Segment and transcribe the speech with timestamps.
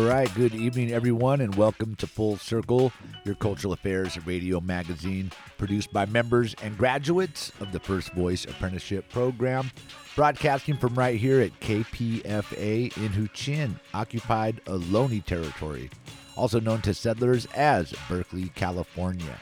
[0.00, 2.90] All right, good evening, everyone, and welcome to Full Circle,
[3.26, 9.10] your cultural affairs radio magazine produced by members and graduates of the First Voice Apprenticeship
[9.10, 9.70] Program,
[10.16, 15.90] broadcasting from right here at KPFA in Huichin, occupied Ohlone territory,
[16.34, 19.38] also known to settlers as Berkeley, California.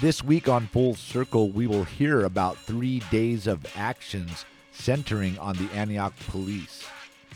[0.00, 5.56] This week on Full Circle, we will hear about three days of actions centering on
[5.56, 6.86] the Antioch police.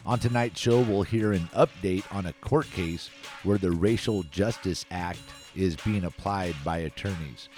[0.06, 3.08] On tonight's show, we'll hear an update on a court case
[3.42, 5.20] where the Racial Justice Act
[5.56, 7.48] is being applied by attorneys.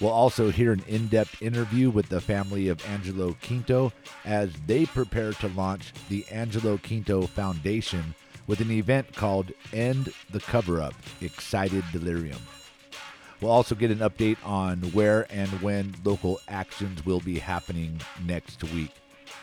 [0.00, 3.92] We'll also hear an in depth interview with the family of Angelo Quinto
[4.24, 8.14] as they prepare to launch the Angelo Quinto Foundation
[8.46, 12.40] with an event called End the Cover Up Excited Delirium.
[13.42, 18.64] We'll also get an update on where and when local actions will be happening next
[18.72, 18.92] week.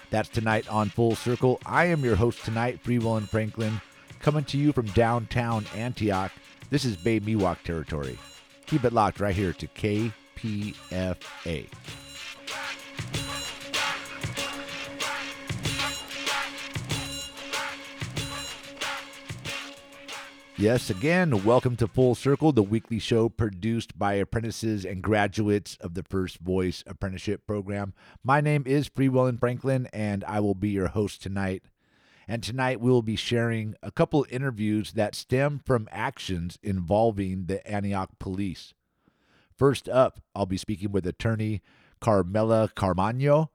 [0.09, 1.59] That's tonight on Full Circle.
[1.65, 3.81] I am your host tonight, Free Will and Franklin,
[4.19, 6.31] coming to you from downtown Antioch.
[6.69, 8.17] This is Bay Miwok territory.
[8.65, 11.67] Keep it locked right here to KPFA.
[20.59, 25.93] Yes, again, welcome to Full Circle, the weekly show produced by apprentices and graduates of
[25.93, 27.93] the First Voice Apprenticeship Program.
[28.23, 31.61] My name is Free Will and Franklin, and I will be your host tonight.
[32.27, 37.45] And tonight we will be sharing a couple of interviews that stem from actions involving
[37.45, 38.73] the Antioch police.
[39.55, 41.61] First up, I'll be speaking with attorney
[42.01, 43.49] Carmela Carmano.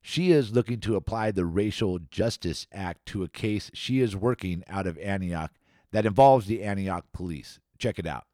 [0.00, 4.64] She is looking to apply the Racial Justice Act to a case she is working
[4.70, 5.52] out of Antioch
[5.92, 7.60] that involves the Antioch police.
[7.78, 8.24] Check it out.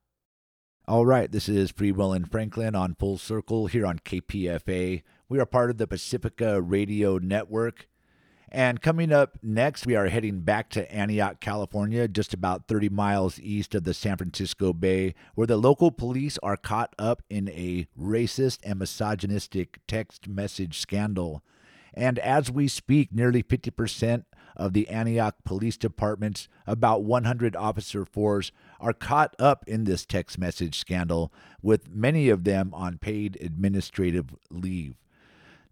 [0.86, 5.02] All right, this is Free Will and Franklin on Full Circle here on KPFA.
[5.28, 7.88] We are part of the Pacifica Radio Network.
[8.50, 13.40] And coming up next, we are heading back to Antioch, California, just about 30 miles
[13.40, 17.88] east of the San Francisco Bay, where the local police are caught up in a
[17.98, 21.42] racist and misogynistic text message scandal.
[21.94, 24.24] And as we speak, nearly 50%
[24.56, 30.38] of the Antioch Police Department's about 100 officer force are caught up in this text
[30.38, 31.32] message scandal,
[31.62, 34.96] with many of them on paid administrative leave.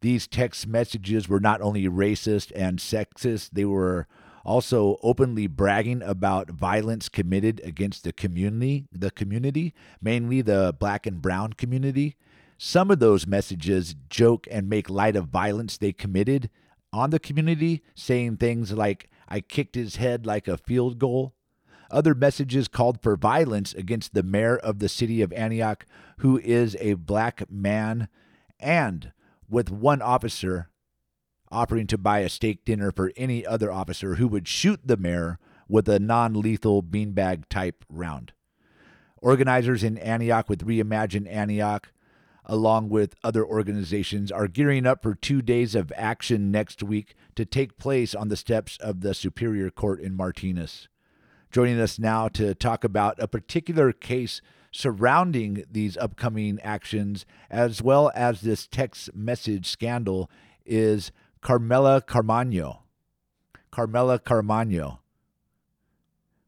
[0.00, 4.08] These text messages were not only racist and sexist, they were
[4.44, 11.22] also openly bragging about violence committed against the community, the community, mainly the black and
[11.22, 12.16] brown community.
[12.58, 16.50] Some of those messages joke and make light of violence they committed
[16.92, 21.34] on the community, saying things like, I kicked his head like a field goal.
[21.90, 25.86] Other messages called for violence against the mayor of the city of Antioch,
[26.18, 28.08] who is a black man,
[28.58, 29.12] and
[29.48, 30.70] with one officer
[31.50, 35.38] offering to buy a steak dinner for any other officer who would shoot the mayor
[35.68, 38.32] with a non lethal beanbag type round.
[39.20, 41.92] Organizers in Antioch with Reimagine Antioch
[42.44, 47.44] along with other organizations, are gearing up for two days of action next week to
[47.44, 50.88] take place on the steps of the Superior Court in Martinez.
[51.50, 58.10] Joining us now to talk about a particular case surrounding these upcoming actions, as well
[58.14, 60.30] as this text message scandal,
[60.64, 62.78] is Carmela Carmano.
[63.70, 64.98] Carmela Carmano.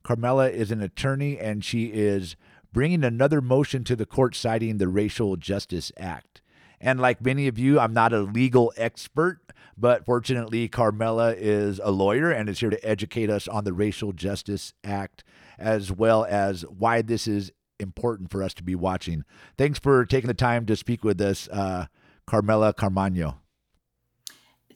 [0.03, 2.37] Carmela is an attorney and she is
[2.75, 6.43] bringing another motion to the court citing the Racial Justice Act.
[6.81, 9.41] And like many of you, I'm not a legal expert,
[9.79, 14.13] but fortunately, Carmela is a lawyer and is here to educate us on the Racial
[14.13, 15.25] Justice Act
[15.57, 19.25] as well as why this is important for us to be watching.
[19.57, 21.87] Thanks for taking the time to speak with us, uh,
[22.27, 23.37] Carmela Carmano.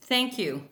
[0.01, 0.69] Thank you.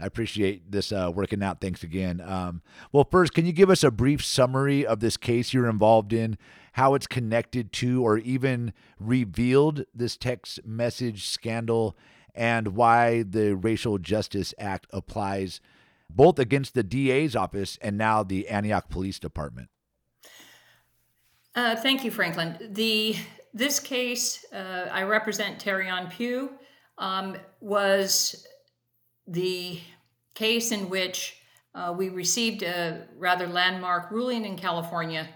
[0.00, 1.60] I appreciate this uh, working out.
[1.60, 2.20] Thanks again.
[2.20, 2.62] Um,
[2.92, 6.38] well, first, can you give us a brief summary of this case you're involved in,
[6.72, 11.96] how it's connected to or even revealed this text message scandal,
[12.34, 15.60] and why the Racial Justice Act applies
[16.08, 19.68] both against the DA's office and now the Antioch Police Department?
[21.54, 22.56] Uh, thank you, Franklin.
[22.72, 23.16] The
[23.54, 26.50] this case, uh, I represent Terrion Pugh,
[26.96, 28.46] um, was
[29.26, 29.80] the
[30.34, 31.36] case in which
[31.74, 35.28] uh, we received a rather landmark ruling in California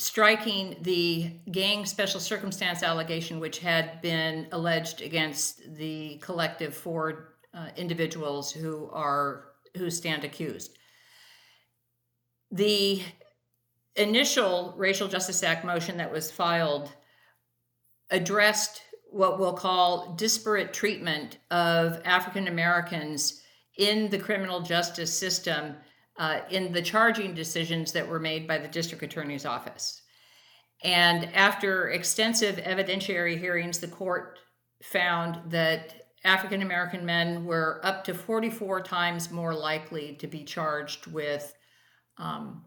[0.00, 7.68] striking the gang special circumstance allegation, which had been alleged against the collective four uh,
[7.76, 10.78] individuals who are who stand accused.
[12.50, 13.02] The
[13.94, 16.90] initial Racial Justice Act motion that was filed
[18.10, 23.42] addressed what we'll call disparate treatment of African Americans
[23.76, 25.74] in the criminal justice system
[26.18, 30.02] uh, in the charging decisions that were made by the district attorney's office.
[30.82, 34.38] And after extensive evidentiary hearings, the court
[34.82, 41.06] found that African American men were up to 44 times more likely to be charged
[41.06, 41.54] with
[42.18, 42.64] um,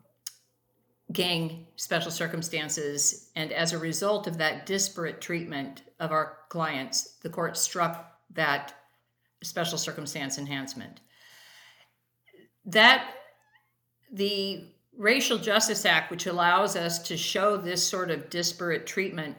[1.11, 3.29] gang special circumstances.
[3.35, 8.73] And as a result of that disparate treatment of our clients, the court struck that
[9.41, 10.99] special circumstance enhancement.
[12.65, 13.09] That
[14.11, 14.65] the
[14.95, 19.35] Racial Justice Act, which allows us to show this sort of disparate treatment,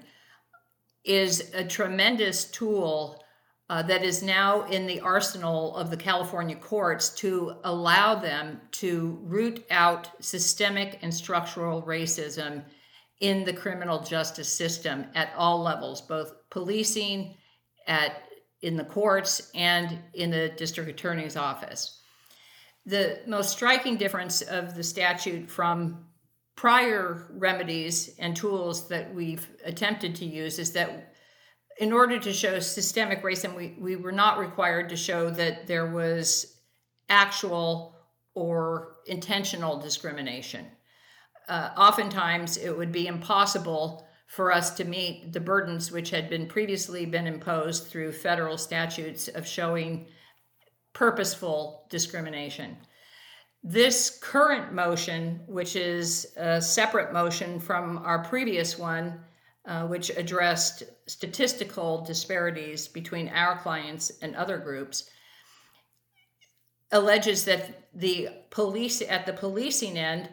[1.05, 3.22] is a tremendous tool
[3.70, 9.19] uh, that is now in the arsenal of the California courts to allow them to
[9.22, 12.62] root out systemic and structural racism
[13.25, 17.35] in the criminal justice system at all levels, both policing,
[17.87, 18.23] at
[18.61, 22.00] in the courts, and in the district attorney's office.
[22.85, 26.05] The most striking difference of the statute from
[26.55, 31.15] prior remedies and tools that we've attempted to use is that
[31.79, 35.91] in order to show systemic racism, we, we were not required to show that there
[35.91, 36.59] was
[37.09, 37.97] actual
[38.35, 40.67] or intentional discrimination.
[41.49, 46.46] Uh, oftentimes, it would be impossible for us to meet the burdens which had been
[46.46, 50.06] previously been imposed through federal statutes of showing
[50.93, 52.76] purposeful discrimination.
[53.62, 59.20] This current motion, which is a separate motion from our previous one,
[59.67, 65.08] uh, which addressed statistical disparities between our clients and other groups,
[66.93, 70.29] alleges that the police at the policing end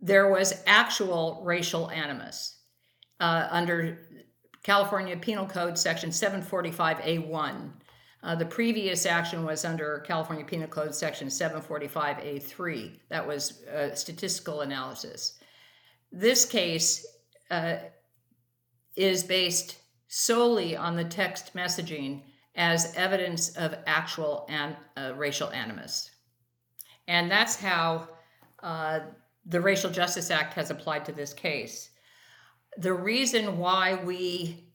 [0.00, 2.58] there was actual racial animus
[3.20, 3.98] uh, under
[4.62, 7.70] California Penal Code Section 745A1.
[8.22, 12.98] Uh, the previous action was under California Penal Code Section 745A3.
[13.08, 15.38] That was a statistical analysis.
[16.10, 17.06] This case
[17.50, 17.76] uh,
[18.96, 19.78] is based
[20.08, 22.22] solely on the text messaging
[22.56, 26.10] as evidence of actual and uh, racial animus.
[27.06, 28.08] And that's how
[28.62, 29.00] uh,
[29.48, 31.90] the Racial Justice Act has applied to this case.
[32.76, 34.68] The reason why we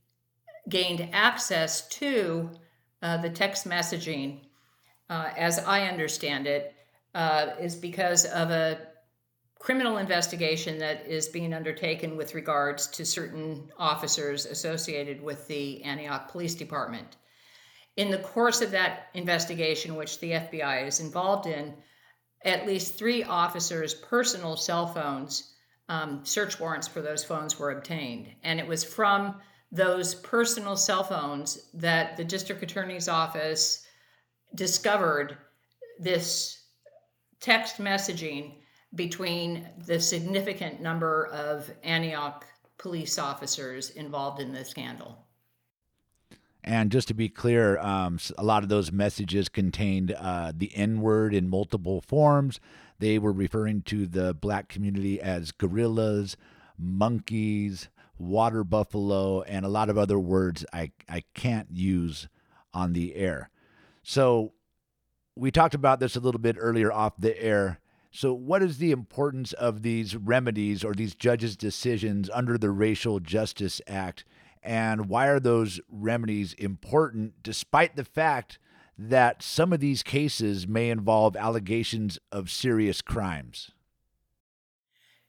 [0.67, 2.49] gained access to
[3.01, 4.41] uh, the text messaging,
[5.09, 6.73] uh, as I understand it,
[7.13, 8.79] uh, is because of a
[9.59, 16.29] criminal investigation that is being undertaken with regards to certain officers associated with the Antioch
[16.31, 17.17] Police Department.
[17.95, 21.75] In the course of that investigation, which the FBI is involved in,
[22.45, 25.53] at least three officers' personal cell phones,
[25.89, 28.27] um, search warrants for those phones were obtained.
[28.43, 29.35] And it was from
[29.71, 33.85] those personal cell phones that the district attorney's office
[34.55, 35.37] discovered
[35.99, 36.63] this
[37.39, 38.55] text messaging
[38.95, 42.45] between the significant number of Antioch
[42.77, 45.22] police officers involved in the scandal.
[46.63, 51.01] And just to be clear, um, a lot of those messages contained uh, the N
[51.01, 52.59] word in multiple forms.
[52.99, 56.37] They were referring to the black community as gorillas,
[56.77, 62.29] monkeys, water buffalo, and a lot of other words I, I can't use
[62.73, 63.49] on the air.
[64.03, 64.53] So
[65.35, 67.79] we talked about this a little bit earlier off the air.
[68.11, 73.19] So, what is the importance of these remedies or these judges' decisions under the Racial
[73.19, 74.23] Justice Act?
[74.63, 78.59] And why are those remedies important despite the fact
[78.97, 83.71] that some of these cases may involve allegations of serious crimes?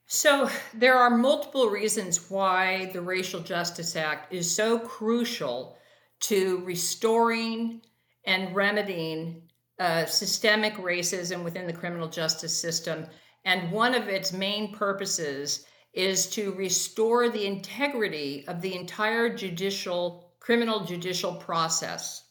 [0.07, 5.79] So, there are multiple reasons why the Racial Justice Act is so crucial
[6.21, 7.81] to restoring
[8.27, 9.43] and remedying
[9.79, 13.07] uh, systemic racism within the criminal justice system.
[13.45, 20.33] And one of its main purposes is to restore the integrity of the entire judicial,
[20.41, 22.25] criminal judicial process.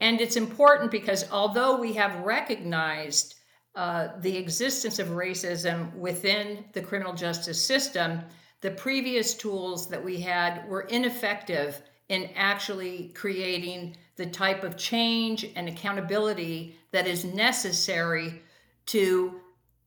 [0.00, 3.34] And it's important because although we have recognized
[3.74, 8.20] uh, the existence of racism within the criminal justice system,
[8.60, 15.46] the previous tools that we had were ineffective in actually creating the type of change
[15.56, 18.42] and accountability that is necessary
[18.86, 19.40] to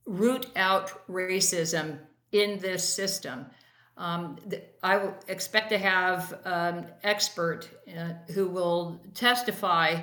[0.06, 2.00] root out racism
[2.32, 3.46] in this system.
[3.98, 4.38] Um,
[4.82, 10.02] I expect to have an expert uh, who will testify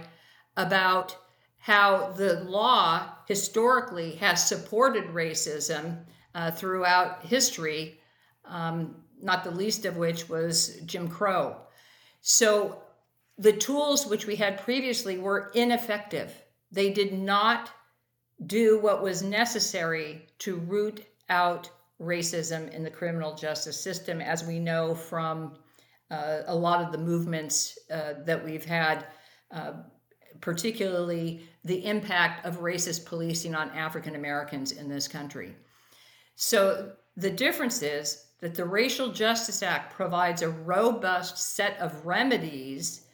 [0.56, 1.16] about
[1.58, 5.98] how the law historically has supported racism
[6.34, 8.00] uh, throughout history,
[8.44, 11.56] um, not the least of which was Jim Crow.
[12.20, 12.82] So
[13.36, 16.32] the tools which we had previously were ineffective.
[16.70, 17.70] They did not
[18.44, 24.58] do what was necessary to root out racism in the criminal justice system, as we
[24.58, 25.56] know from
[26.10, 29.06] uh, a lot of the movements uh, that we've had,
[29.50, 29.72] uh,
[30.40, 35.54] particularly the impact of racist policing on African Americans in this country.
[36.36, 43.04] So the difference is that the Racial Justice Act provides a robust set of remedies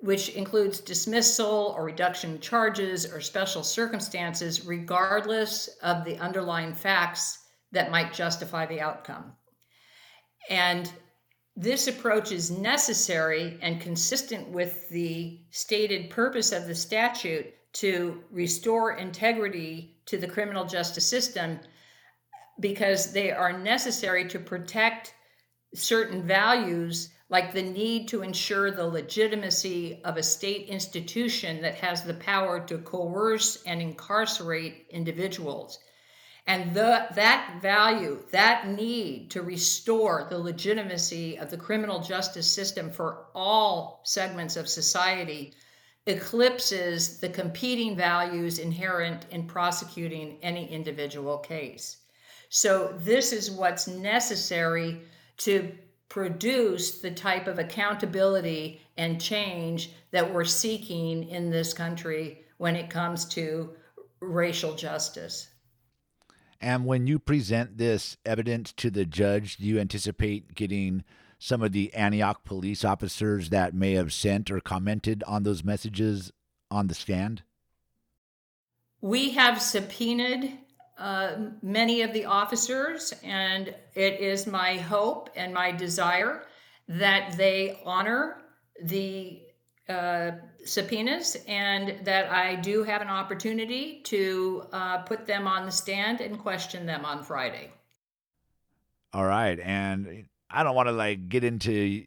[0.00, 7.46] which includes dismissal or reduction of charges or special circumstances, regardless of the underlying facts
[7.72, 9.32] that might justify the outcome.
[10.48, 10.90] And
[11.56, 18.92] this approach is necessary and consistent with the stated purpose of the statute to restore
[18.92, 21.58] integrity to the criminal justice system
[22.60, 25.14] because they are necessary to protect
[25.74, 32.02] certain values like the need to ensure the legitimacy of a state institution that has
[32.02, 35.78] the power to coerce and incarcerate individuals.
[36.48, 42.90] And the, that value, that need to restore the legitimacy of the criminal justice system
[42.90, 45.52] for all segments of society
[46.06, 51.98] eclipses the competing values inherent in prosecuting any individual case.
[52.48, 55.02] So, this is what's necessary
[55.38, 55.70] to
[56.08, 62.88] produce the type of accountability and change that we're seeking in this country when it
[62.88, 63.68] comes to
[64.20, 65.48] racial justice.
[66.60, 71.04] And when you present this evidence to the judge, do you anticipate getting
[71.38, 76.32] some of the Antioch police officers that may have sent or commented on those messages
[76.70, 77.42] on the stand?
[79.00, 80.58] We have subpoenaed
[80.98, 86.42] uh, many of the officers, and it is my hope and my desire
[86.88, 88.42] that they honor
[88.82, 89.42] the
[89.88, 90.32] uh,
[90.64, 96.20] subpoenas and that I do have an opportunity to uh, put them on the stand
[96.20, 97.70] and question them on Friday.
[99.12, 99.58] All right.
[99.58, 102.04] And I don't want to like get into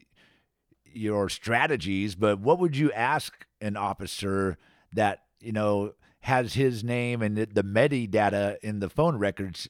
[0.84, 4.58] your strategies, but what would you ask an officer
[4.92, 9.68] that, you know, has his name and the, metadata in the phone records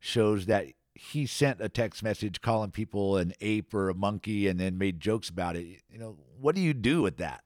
[0.00, 4.60] shows that he sent a text message calling people an ape or a monkey and
[4.60, 5.82] then made jokes about it.
[5.88, 7.43] You know, what do you do with that?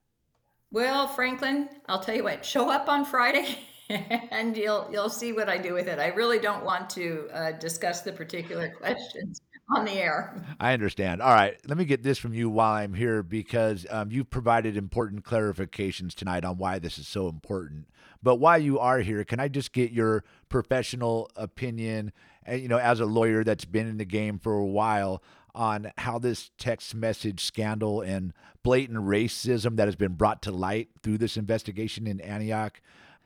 [0.70, 2.44] Well, Franklin, I'll tell you what.
[2.44, 3.58] Show up on Friday,
[3.88, 5.98] and you'll you'll see what I do with it.
[5.98, 9.40] I really don't want to uh, discuss the particular questions
[9.74, 10.42] on the air.
[10.60, 11.22] I understand.
[11.22, 14.76] All right, let me get this from you while I'm here because um, you've provided
[14.76, 17.86] important clarifications tonight on why this is so important.
[18.22, 22.12] But while you are here, can I just get your professional opinion,
[22.50, 25.22] you know, as a lawyer that's been in the game for a while,
[25.58, 30.88] on how this text message scandal and blatant racism that has been brought to light
[31.02, 32.80] through this investigation in Antioch.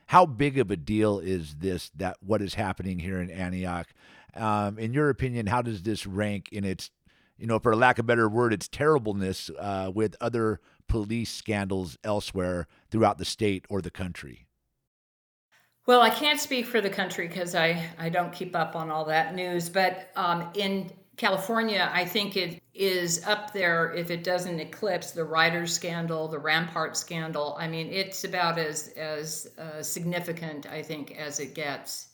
[0.06, 3.86] How big of a deal is this that what is happening here in Antioch?
[4.34, 6.90] Um, in your opinion, how does this rank in its,
[7.36, 11.98] you know, for lack of a better word, its terribleness uh, with other police scandals
[12.02, 14.46] elsewhere throughout the state or the country?
[15.84, 19.04] Well, I can't speak for the country because I, I don't keep up on all
[19.06, 19.68] that news.
[19.68, 25.24] But um, in California, I think it is up there if it doesn't eclipse the
[25.24, 27.56] Riders scandal, the Rampart scandal.
[27.58, 32.08] I mean, it's about as as uh, significant, I think, as it gets.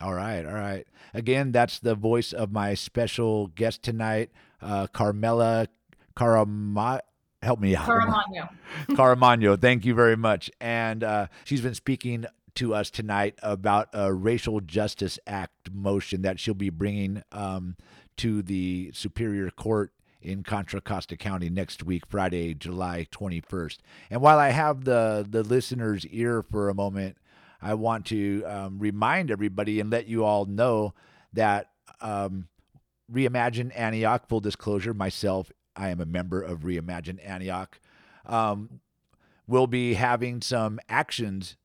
[0.00, 0.86] All right, all right.
[1.12, 5.68] Again, that's the voice of my special guest tonight, uh, Carmela
[6.16, 7.00] Carama
[7.42, 7.86] help me out.
[7.86, 8.48] Caramagno.
[8.90, 10.50] Caramagno, thank you very much.
[10.60, 16.38] And uh, she's been speaking to us tonight about a racial justice act motion that
[16.38, 17.76] she'll be bringing um,
[18.16, 19.92] to the Superior Court
[20.22, 23.78] in Contra Costa County next week, Friday, July 21st.
[24.10, 27.18] And while I have the the listener's ear for a moment,
[27.60, 30.94] I want to um, remind everybody and let you all know
[31.32, 31.70] that
[32.00, 32.48] um,
[33.12, 37.78] Reimagine Antioch, full disclosure, myself I am a member of Reimagine Antioch,
[38.26, 38.80] um,
[39.46, 41.56] will be having some actions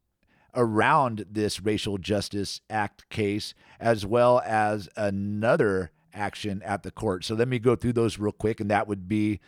[0.55, 7.23] around this Racial Justice Act case, as well as another action at the court.
[7.23, 9.39] So let me go through those real quick, and that would be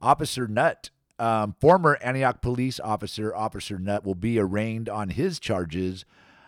[0.00, 0.90] Officer Nutt.
[1.18, 6.04] Um, former Antioch police officer, Officer Nutt, will be arraigned on his charges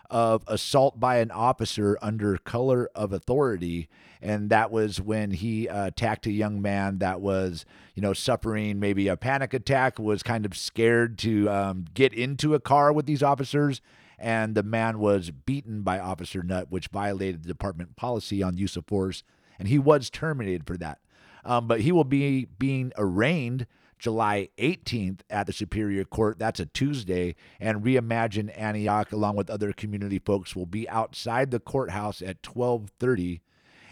[0.09, 3.89] of assault by an officer under color of authority.
[4.21, 7.65] And that was when he uh, attacked a young man that was,
[7.95, 12.53] you know, suffering maybe a panic attack, was kind of scared to um, get into
[12.53, 13.81] a car with these officers.
[14.23, 18.77] And the man was beaten by Officer Nutt, which violated the department policy on use
[18.77, 19.21] of force.
[19.59, 20.99] And he was terminated for that.
[21.43, 23.67] Um, but he will be being arraigned
[23.99, 26.39] July 18th at the Superior Court.
[26.39, 27.35] That's a Tuesday.
[27.59, 33.41] And Reimagine Antioch, along with other community folks, will be outside the courthouse at 1230.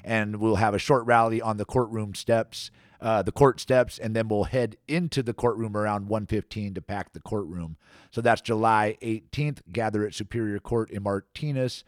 [0.04, 4.16] And we'll have a short rally on the courtroom steps, uh, the court steps, and
[4.16, 7.78] then we'll head into the courtroom around 1:15 to pack the courtroom.
[8.12, 9.62] So that's July 18th.
[9.72, 11.84] Gather at Superior Court in Martinez,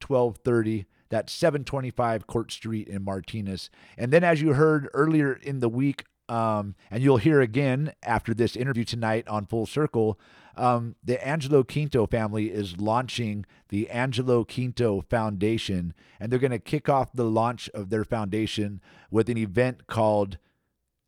[0.00, 0.86] 1230.
[1.08, 3.68] That's 725 Court Street in Martinez.
[3.98, 8.34] And then, as you heard earlier in the week, um, and you'll hear again after
[8.34, 10.18] this interview tonight on Full Circle.
[10.56, 16.58] Um, the Angelo Quinto family is launching the Angelo Quinto Foundation, and they're going to
[16.58, 20.38] kick off the launch of their foundation with an event called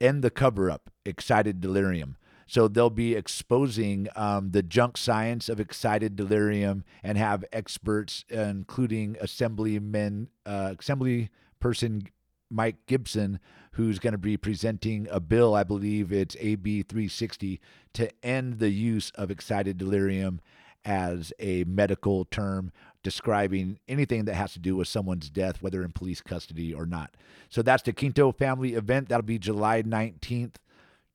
[0.01, 2.17] End the Cover Up Excited Delirium.
[2.47, 9.17] So they'll be exposing um, the junk science of excited delirium and have experts, including
[9.21, 12.03] Assemblyman, uh, Assembly Person
[12.51, 13.39] Mike Gipson,
[13.73, 17.61] who's going to be presenting a bill, I believe it's AB 360,
[17.95, 20.41] to end the use of excited delirium
[20.85, 22.71] as a medical term
[23.03, 27.17] describing anything that has to do with someone's death, whether in police custody or not.
[27.49, 29.09] So that's the Quinto family event.
[29.09, 30.57] That'll be July 19th.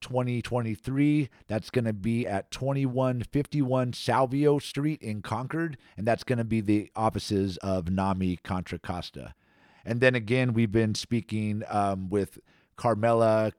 [0.01, 1.29] 2023.
[1.47, 6.61] That's going to be at 2151 Salvio Street in Concord, and that's going to be
[6.61, 9.33] the offices of NAMI Contra Costa.
[9.89, 12.37] And then again, we've been speaking um, with
[12.75, 13.53] Carmela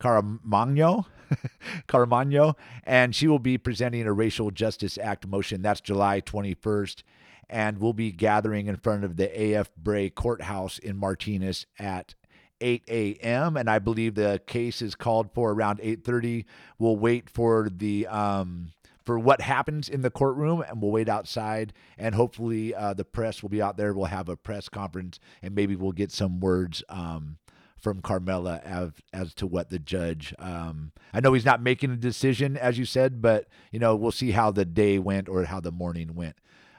[0.00, 1.04] Caramagno,
[1.88, 5.60] Caramagno, and she will be presenting a Racial Justice Act motion.
[5.60, 7.02] That's July 21st.
[7.50, 12.14] And we'll be gathering in front of the AF Bray Courthouse in Martinez at
[12.62, 13.58] 8 a.m.
[13.58, 16.46] And I believe the case is called for around 8:30.
[16.78, 18.70] We'll wait for the um,
[19.04, 21.72] for what happens in the courtroom, and we'll wait outside.
[21.98, 23.92] And hopefully, uh, the press will be out there.
[23.92, 27.36] We'll have a press conference, and maybe we'll get some words um,
[27.76, 30.34] from Carmela as as to what the judge.
[30.38, 34.12] Um, I know he's not making a decision, as you said, but you know we'll
[34.12, 36.36] see how the day went or how the morning went.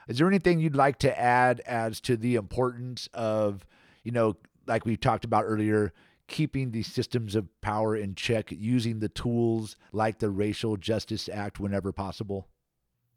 [0.08, 3.66] Is there anything you'd like to add as to the importance of,
[4.04, 4.36] you know,
[4.66, 5.92] like we talked about earlier,
[6.28, 11.60] keeping the systems of power in check, using the tools like the Racial Justice Act
[11.60, 12.48] whenever possible?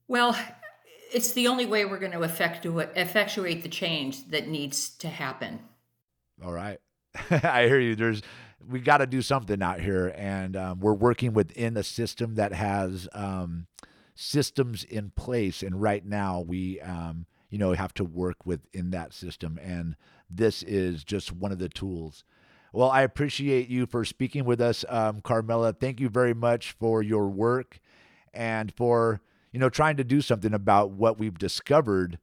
[0.07, 0.37] Well,
[1.11, 5.59] it's the only way we're going to effectuate, effectuate the change that needs to happen.
[6.43, 6.79] All right.
[7.31, 7.95] I hear you.
[7.95, 8.21] There's
[8.67, 12.53] we got to do something out here, and um, we're working within a system that
[12.53, 13.67] has um,
[14.15, 15.63] systems in place.
[15.63, 19.95] And right now, we um, you know have to work within that system, and
[20.29, 22.23] this is just one of the tools.
[22.71, 25.73] Well, I appreciate you for speaking with us, um, Carmela.
[25.73, 27.79] Thank you very much for your work
[28.33, 32.19] and for you know trying to do something about what we've discovered.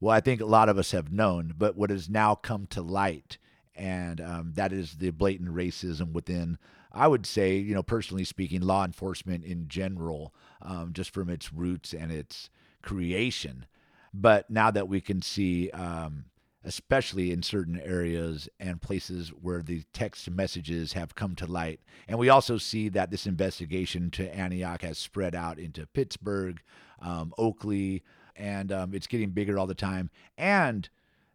[0.00, 2.82] Well, I think a lot of us have known, but what has now come to
[2.82, 3.38] light,
[3.74, 6.58] and um, that is the blatant racism within.
[6.92, 11.52] I would say, you know, personally speaking, law enforcement in general, um, just from its
[11.52, 12.50] roots and its
[12.82, 13.66] creation.
[14.12, 16.26] But now that we can see um,
[16.64, 21.80] especially in certain areas and places where the text messages have come to light.
[22.06, 26.60] And we also see that this investigation to Antioch has spread out into Pittsburg,
[27.00, 28.02] um, Oakley,
[28.36, 30.10] and um, it's getting bigger all the time.
[30.38, 30.88] And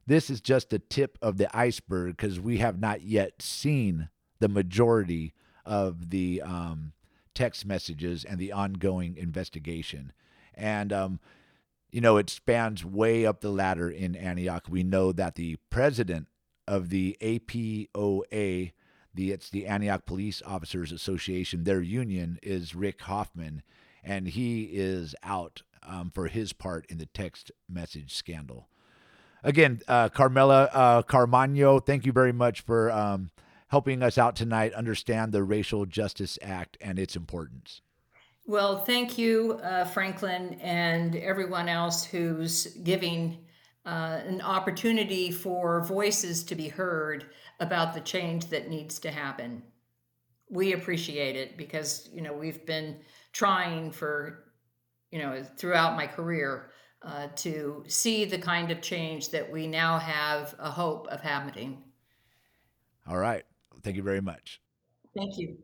[0.05, 4.09] this is just the tip of the iceberg because we have not yet seen
[4.39, 5.33] the majority
[5.65, 6.93] of the um,
[7.33, 10.13] text messages and the ongoing investigation.
[10.55, 11.19] And um,
[11.91, 14.65] you know, it spans way up the ladder in Antioch.
[14.69, 16.27] We know that the president
[16.67, 18.71] of the APOA,
[19.13, 23.63] the it's the Antioch Police Officers Association, their union is Rick Hoffman,
[24.03, 28.67] and he is out um, for his part in the text message scandal.
[29.43, 33.31] Again, uh, Carmela uh, Carmagno, thank you very much for um,
[33.69, 37.81] helping us out tonight understand the Racial Justice Act and its importance.
[38.47, 43.39] Well, thank you, uh, Franklin, and everyone else who's giving
[43.85, 47.25] uh, an opportunity for voices to be heard
[47.59, 49.63] about the change that needs to happen.
[50.49, 53.01] We appreciate it because you know we've been
[53.33, 54.45] trying for
[55.11, 59.99] you know throughout my career uh, to see the kind of change that we now
[59.99, 61.83] have a hope of happening.
[63.05, 63.43] All right.
[63.83, 64.61] Thank you very much.
[65.13, 65.57] Thank you.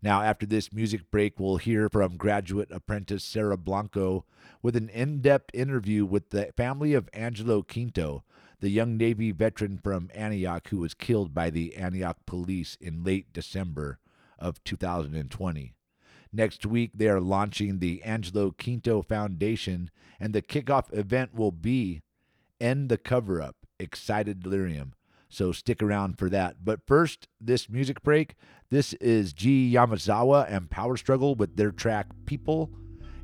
[0.00, 4.24] Now, after this music break, we'll hear from graduate apprentice Sarah Blanco
[4.62, 8.22] with an in depth interview with the family of Angelo Quinto,
[8.60, 13.32] the young Navy veteran from Antioch who was killed by the Antioch police in late
[13.32, 13.98] December
[14.38, 15.74] of 2020.
[16.32, 19.90] Next week, they are launching the Angelo Quinto Foundation,
[20.20, 22.02] and the kickoff event will be
[22.60, 24.94] End the Cover Up Excited Delirium.
[25.28, 26.64] So stick around for that.
[26.64, 28.34] But first, this music break.
[28.70, 32.70] This is G Yamazawa and Power Struggle with their track People.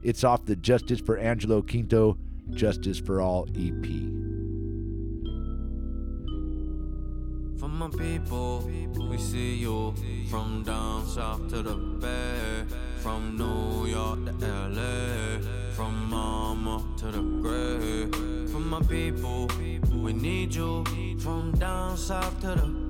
[0.02, 2.18] It's off the Justice for Angelo Quinto,
[2.50, 4.21] Justice for All EP.
[7.62, 8.68] From my people,
[9.08, 9.94] we see you
[10.28, 12.64] from down south to the bay,
[12.98, 15.38] from New York to LA,
[15.72, 18.50] from mama to the grave.
[18.50, 19.48] From my people,
[19.92, 20.82] we need you
[21.20, 22.81] from down south to the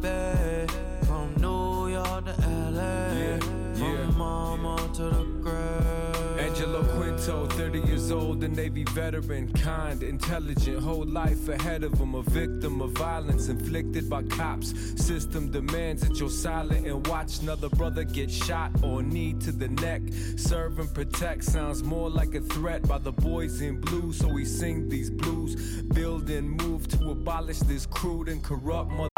[7.24, 12.22] Quinto, 30 years old, a Navy veteran, kind, intelligent, whole life ahead of him, a
[12.22, 14.74] victim of violence inflicted by cops.
[14.96, 19.68] System demands that you're silent and watch another brother get shot or knee to the
[19.68, 20.02] neck.
[20.34, 24.44] Serve and protect sounds more like a threat by the boys in blue, so we
[24.44, 25.82] sing these blues.
[25.94, 29.11] Build and move to abolish this crude and corrupt mother.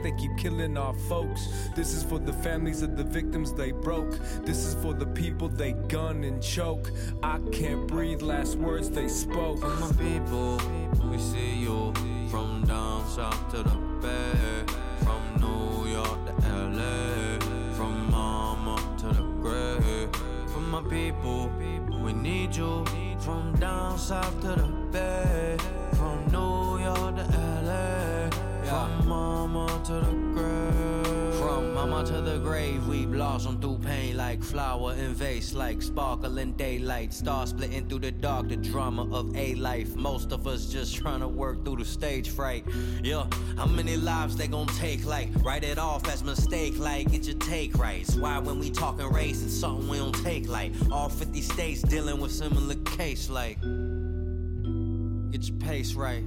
[0.00, 1.48] They keep killing our folks.
[1.74, 4.16] This is for the families of the victims they broke.
[4.44, 6.92] This is for the people they gun and choke.
[7.20, 9.58] I can't breathe, last words they spoke.
[9.58, 10.60] From my people,
[11.10, 11.92] we see you
[12.30, 14.64] from down south to the bay,
[15.02, 17.40] from New York to LA,
[17.74, 20.14] from mama to the grave.
[20.52, 21.50] From my people,
[22.04, 22.84] we need you
[23.18, 25.56] from down south to the bay,
[25.94, 26.67] from New
[28.68, 31.34] From mama to the grave.
[31.40, 36.52] From mama to the grave, we blossom through pain like flower in vase, like sparkling
[36.52, 37.14] daylight.
[37.14, 39.96] Star splitting through the dark, the drama of a life.
[39.96, 42.66] Most of us just trying to work through the stage fright.
[43.02, 43.26] Yeah,
[43.56, 45.06] how many lives they gon' take?
[45.06, 48.06] Like, write it off as mistake, like, get your take right.
[48.18, 50.72] Why when we talking race, it's something we don't take like.
[50.92, 53.58] All 50 states dealing with similar case, like,
[55.30, 56.22] get your pace right.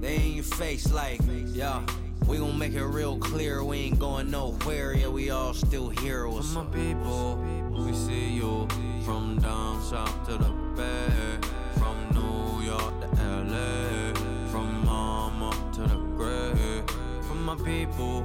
[0.00, 1.82] They in your face, like, yeah.
[2.26, 6.52] We gon' make it real clear, we ain't going nowhere, yeah, we all still heroes.
[6.52, 7.36] From my people,
[7.72, 8.68] we see you
[9.04, 11.38] from down south to the bay,
[11.78, 14.14] from New York to LA,
[14.50, 16.84] from mama to the grave.
[17.26, 18.22] From my people,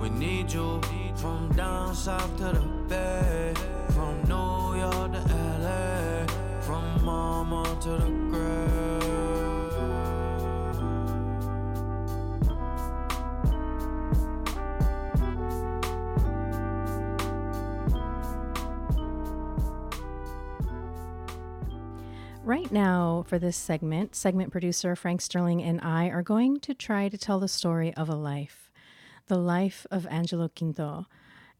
[0.00, 0.80] we need you
[1.16, 3.52] from down south to the bay,
[3.90, 5.22] from New York to
[5.60, 6.26] LA,
[6.62, 8.19] from mama to the
[22.50, 27.08] Right now, for this segment, segment producer Frank Sterling and I are going to try
[27.08, 28.72] to tell the story of a life,
[29.28, 31.06] the life of Angelo Quinto,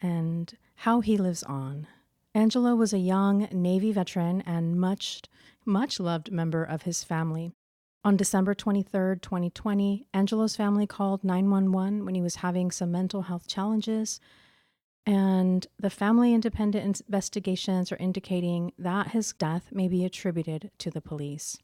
[0.02, 1.86] and how he lives on.
[2.34, 5.22] Angelo was a young Navy veteran and much,
[5.64, 7.52] much loved member of his family.
[8.04, 13.46] On December 23, 2020, Angelo's family called 911 when he was having some mental health
[13.46, 14.18] challenges
[15.06, 21.00] and the family independent investigations are indicating that his death may be attributed to the
[21.00, 21.58] police.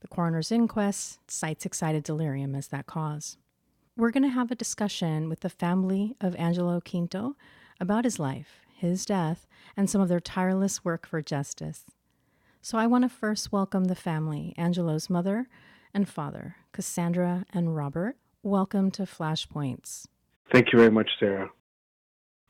[0.00, 3.38] The coroner's inquest cites excited delirium as that cause.
[3.96, 7.34] We're going to have a discussion with the family of Angelo Quinto
[7.80, 11.84] about his life, his death, and some of their tireless work for justice.
[12.60, 15.48] So I want to first welcome the family, Angelo's mother
[15.94, 18.16] and father, Cassandra and Robert.
[18.42, 20.06] Welcome to Flashpoints.
[20.52, 21.50] Thank you very much, Sarah.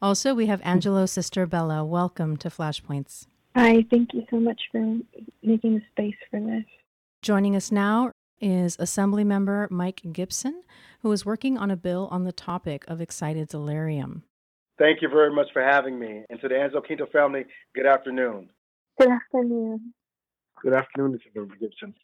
[0.02, 1.82] Also, we have Angelo's sister Bella.
[1.82, 3.26] Welcome to Flashpoints.
[3.54, 4.98] Hi, thank you so much for
[5.42, 6.64] making the space for this.
[7.22, 10.52] Joining us now is Assemblymember Mike Gipson,
[11.00, 14.24] who is working on a bill on the topic of excited delirium.
[14.78, 16.24] Thank you very much for having me.
[16.28, 18.50] And to the Angelo Quinto family, good afternoon.
[19.00, 19.94] Good afternoon.
[20.62, 21.34] Good afternoon, Mr.
[21.34, 21.94] Member Gipson.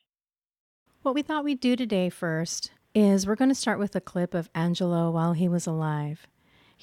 [1.03, 4.33] What we thought we'd do today first is we're going to start with a clip
[4.33, 6.27] of Angelo while he was alive.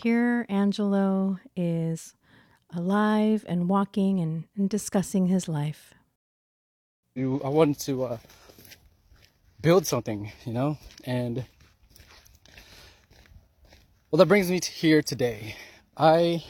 [0.01, 2.13] Here, Angelo is
[2.73, 5.93] alive and walking and, and discussing his life.
[7.17, 8.17] I wanted to uh,
[9.59, 11.43] build something, you know, and
[14.09, 15.57] well, that brings me to here today.
[15.97, 16.45] I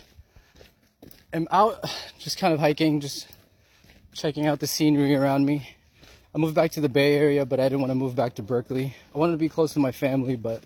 [1.33, 1.83] am out
[2.19, 3.29] just kind of hiking, just
[4.13, 5.75] checking out the scenery around me.
[6.35, 8.43] I moved back to the Bay Area, but I didn't want to move back to
[8.43, 8.93] Berkeley.
[9.15, 10.61] I wanted to be close to my family, but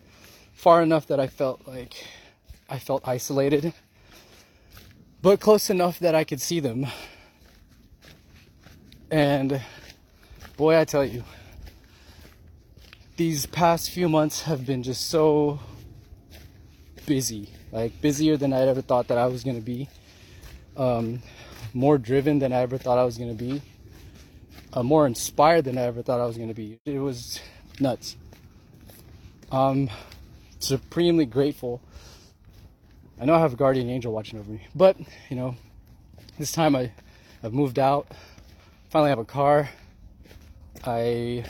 [0.51, 2.03] far enough that I felt like
[2.73, 3.71] I felt isolated,
[5.21, 6.87] but close enough that I could see them.
[9.11, 9.61] And
[10.57, 11.23] boy, I tell you,
[13.15, 15.59] these past few months have been just so
[17.05, 19.87] busy, like busier than I'd ever thought that I was gonna be.
[20.75, 21.21] Um,
[21.75, 23.61] more driven than I ever thought I was gonna be.
[24.73, 26.79] Uh, more inspired than I ever thought I was gonna be.
[26.85, 27.39] It was
[27.79, 28.17] nuts.
[29.51, 29.91] I'm
[30.57, 31.79] supremely grateful.
[33.23, 34.97] I know I have a guardian angel watching over me, but
[35.29, 35.55] you know,
[36.37, 36.91] this time I,
[37.41, 38.05] I've moved out.
[38.89, 39.69] Finally have a car.
[40.83, 41.45] I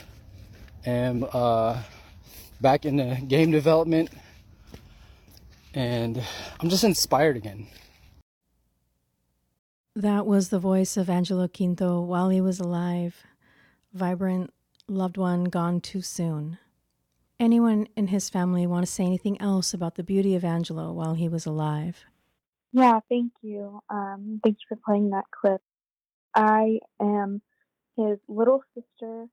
[0.86, 1.82] am uh,
[2.60, 4.10] back in the game development
[5.74, 6.22] and
[6.60, 7.66] I'm just inspired again.
[9.96, 13.24] That was the voice of Angelo Quinto while he was alive,
[13.92, 14.52] vibrant,
[14.86, 16.58] loved one gone too soon.
[17.44, 21.12] Anyone in his family want to say anything else about the beauty of Angelo while
[21.12, 22.02] he was alive?
[22.72, 23.80] Yeah, thank you.
[23.90, 25.60] Um, thanks for playing that clip.
[26.34, 27.42] I am
[27.98, 29.26] his little sister,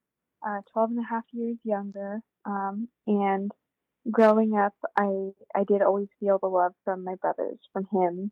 [0.46, 3.50] uh, 12 and a half years younger, um, and
[4.12, 8.30] growing up, I I did always feel the love from my brothers, from him,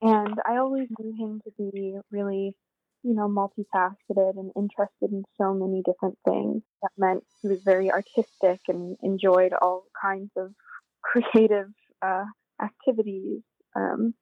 [0.00, 2.56] and I always knew him to be really,
[3.02, 6.62] you know, multifaceted and interested in so many different things.
[6.82, 10.52] That meant he was very artistic and enjoyed all kinds of
[11.02, 11.68] creative
[12.00, 12.24] uh,
[12.62, 13.42] activities.
[13.74, 14.14] Um,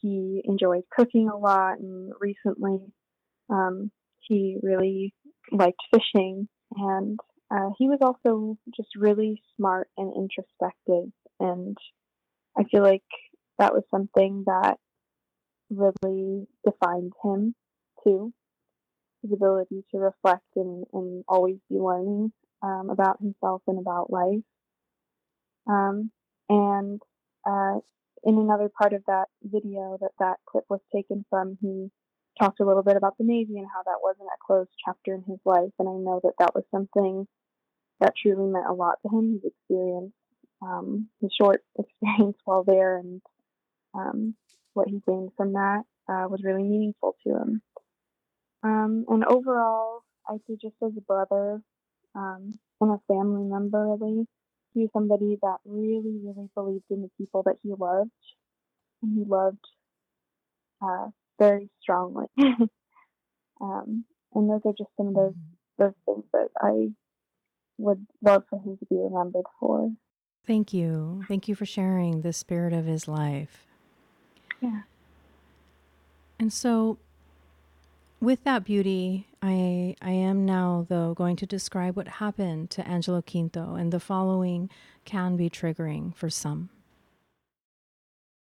[0.00, 2.78] he enjoyed cooking a lot, and recently,
[3.50, 5.14] um, he really
[5.52, 7.18] liked fishing and
[7.50, 11.76] uh, he was also just really smart and introspective, and
[12.58, 13.02] I feel like
[13.58, 14.76] that was something that
[15.70, 17.54] really defined him
[18.04, 18.32] too.
[19.22, 24.42] His ability to reflect and, and always be learning um, about himself and about life.
[25.66, 26.10] Um,
[26.48, 27.00] and
[27.46, 27.78] uh,
[28.22, 31.90] in another part of that video that that clip was taken from, he
[32.38, 35.22] talked a little bit about the Navy and how that wasn't a closed chapter in
[35.26, 35.70] his life.
[35.78, 37.26] And I know that that was something
[38.00, 39.32] that truly meant a lot to him.
[39.34, 40.12] His experience,
[40.62, 43.22] um, his short experience while there, and
[43.94, 44.34] um,
[44.74, 47.62] what he gained from that uh, was really meaningful to him.
[48.64, 51.60] Um, and overall, I see just as a brother
[52.14, 54.26] um, and a family member, really,
[54.72, 58.10] he was somebody that really, really believed in the people that he loved,
[59.02, 59.64] and he loved
[60.82, 62.26] uh, very strongly.
[63.60, 65.34] Um, and those are just some of those
[65.78, 66.90] those things that I
[67.78, 69.90] would love for him to be remembered for.
[70.46, 71.24] Thank you.
[71.26, 73.66] Thank you for sharing the spirit of his life.
[74.60, 74.82] Yeah.
[76.38, 76.98] And so
[78.20, 83.22] with that beauty, I I am now though going to describe what happened to Angelo
[83.22, 84.70] Quinto and the following
[85.04, 86.70] can be triggering for some.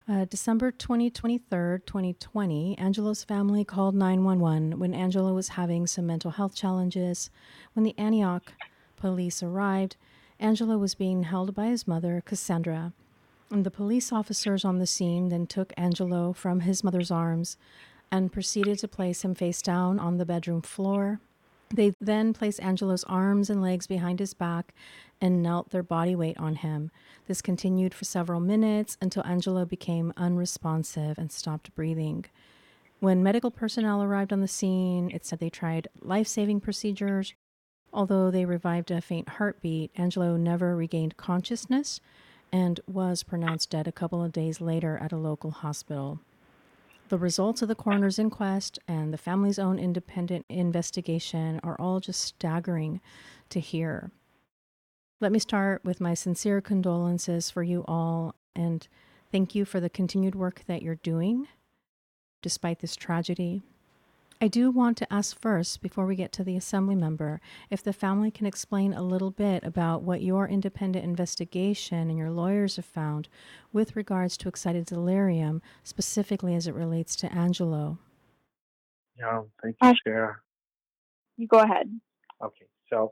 [0.10, 6.56] Uh, December 23rd, 2020, Angelo's family called 911 when Angelo was having some mental health
[6.56, 7.30] challenges.
[7.74, 8.54] When the Antioch
[8.96, 9.98] police arrived,
[10.40, 12.94] Angelo was being held by his mother, Cassandra.
[13.52, 17.58] And the police officers on the scene then took Angelo from his mother's arms
[18.12, 21.20] and proceeded to place him face down on the bedroom floor.
[21.74, 24.74] They then placed Angelo's arms and legs behind his back
[25.20, 26.92] and knelt their body weight on him.
[27.28, 32.26] This continued for several minutes until Angelo became unresponsive and stopped breathing.
[33.00, 37.34] When medical personnel arrived on the scene, it said they tried life saving procedures,
[37.94, 42.00] Although they revived a faint heartbeat, Angelo never regained consciousness
[42.52, 46.20] and was pronounced dead a couple of days later at a local hospital.
[47.10, 52.22] The results of the coroner's inquest and the family's own independent investigation are all just
[52.22, 53.00] staggering
[53.50, 54.12] to hear.
[55.22, 58.86] Let me start with my sincere condolences for you all and
[59.32, 61.48] thank you for the continued work that you're doing
[62.42, 63.64] despite this tragedy.
[64.40, 67.92] I do want to ask first, before we get to the assembly member, if the
[67.92, 72.86] family can explain a little bit about what your independent investigation and your lawyers have
[72.86, 73.30] found
[73.74, 77.98] with regards to excited delirium, specifically as it relates to Angelo.
[79.18, 80.38] Yeah, thank you, Sarah.
[81.38, 81.88] You go ahead.
[82.44, 83.10] Okay, so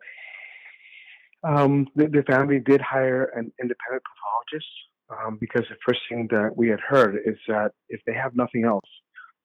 [1.43, 4.69] um, the, the family did hire an independent pathologist
[5.09, 8.63] um, because the first thing that we had heard is that if they have nothing
[8.63, 8.89] else,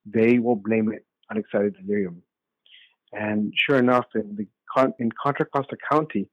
[0.05, 2.23] they will blame it on excited delirium.
[3.13, 4.47] And sure enough, in the
[4.99, 6.29] in Contra Costa County,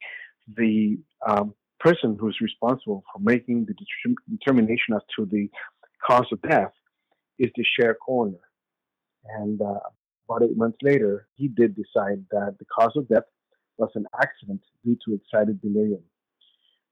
[0.55, 3.73] the um, person who's responsible for making the
[4.29, 5.49] determination as to the
[6.05, 6.71] cause of death
[7.39, 8.37] is the sheriff coroner.
[9.39, 9.79] And uh,
[10.29, 13.23] about eight months later, he did decide that the cause of death
[13.77, 16.03] was an accident due to excited delirium.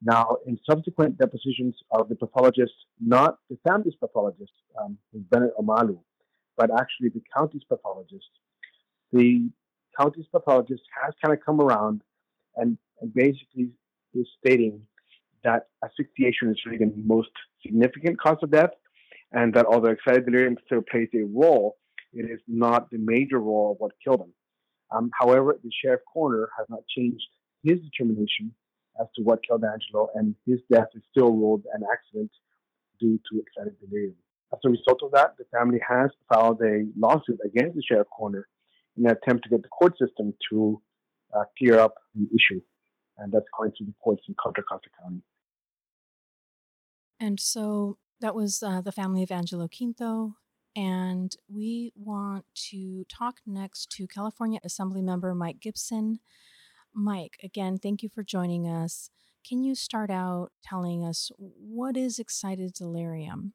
[0.02, 6.00] Now, in subsequent depositions of the pathologist, not the family's pathologist, um, Bennett Omalu,
[6.58, 8.30] but actually the county's pathologist,
[9.12, 9.50] the
[10.00, 12.02] county's pathologist has kind of come around
[12.56, 13.70] and, and basically
[14.14, 14.82] is stating
[15.44, 17.30] that asphyxiation is really the most
[17.62, 18.72] significant cause of death,
[19.32, 21.78] and that although excited delirium still plays a role,
[22.14, 24.34] it is not the major role of what killed him.
[24.92, 27.26] Um, however, the sheriff coroner has not changed
[27.64, 28.54] his determination
[29.00, 32.32] as to what killed Angelo, and his death is still ruled an accident
[33.00, 34.16] due to excited delirium.
[34.56, 38.48] As a result of that, the family has filed a lawsuit against the sheriff coroner
[38.98, 40.82] in an attempt to get the court system to
[41.36, 42.62] uh, clear up the issue,
[43.18, 45.22] and that's going to the courts in Contra Costa County.
[47.20, 50.36] And so that was uh, the family of Angelo Quinto.
[50.76, 56.20] And we want to talk next to California Assembly Member Mike Gipson.
[56.94, 59.10] Mike, again, thank you for joining us.
[59.48, 63.54] Can you start out telling us what is excited delirium?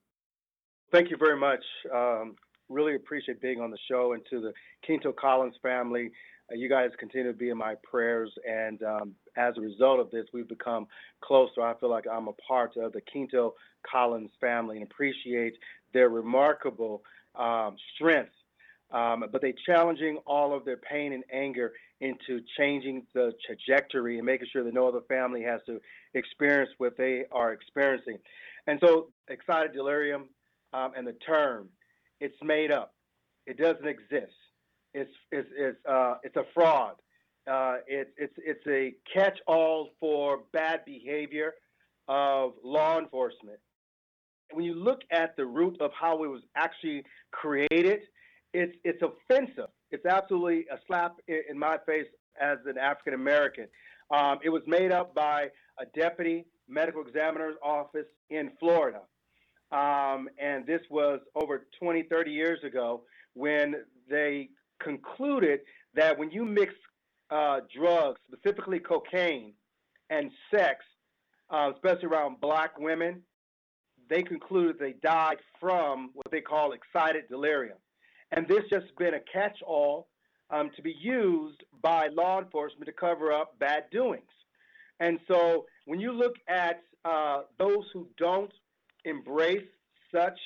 [0.93, 1.63] Thank you very much.
[1.95, 2.35] Um,
[2.69, 4.53] really appreciate being on the show and to the
[4.85, 6.11] Quinto Collins family.
[6.51, 8.33] Uh, you guys continue to be in my prayers.
[8.49, 10.89] And um, as a result of this, we've become
[11.21, 11.63] closer.
[11.63, 13.55] I feel like I'm a part of the Quinto
[13.89, 15.55] Collins family and appreciate
[15.95, 17.03] their remarkable
[17.37, 18.33] um, strength.
[18.91, 24.27] Um, but they're challenging all of their pain and anger into changing the trajectory and
[24.27, 25.81] making sure that no other family has to
[26.15, 28.19] experience what they are experiencing.
[28.67, 30.25] And so, excited delirium
[30.73, 31.69] um, and the term,
[32.21, 32.95] it's made up.
[33.47, 34.33] It doesn't exist.
[34.95, 36.95] It's it's it's uh, it's a fraud.
[37.51, 41.55] Uh, it's it's it's a catch-all for bad behavior
[42.09, 43.59] of law enforcement.
[44.53, 48.01] When you look at the root of how it was actually created,
[48.53, 49.71] it's it's offensive.
[49.91, 52.07] It's absolutely a slap in, in my face
[52.41, 53.67] as an African American.
[54.13, 59.01] Um, it was made up by a deputy medical examiner's office in Florida.
[59.73, 63.03] Um, and this was over 20, 30 years ago
[63.35, 63.77] when
[64.09, 64.49] they
[64.83, 65.61] concluded
[65.95, 66.75] that when you mix
[67.31, 69.53] uh, drugs, specifically cocaine
[70.09, 70.85] and sex,
[71.51, 73.23] uh, especially around black women,
[74.09, 77.79] they concluded they died from what they call excited delirium.
[78.33, 80.09] And this just been a catch all
[80.51, 84.25] um, to be used by law enforcement to cover up bad doings.
[84.99, 88.53] And so when you look at uh, those who don't
[89.05, 89.67] embrace
[90.15, 90.39] such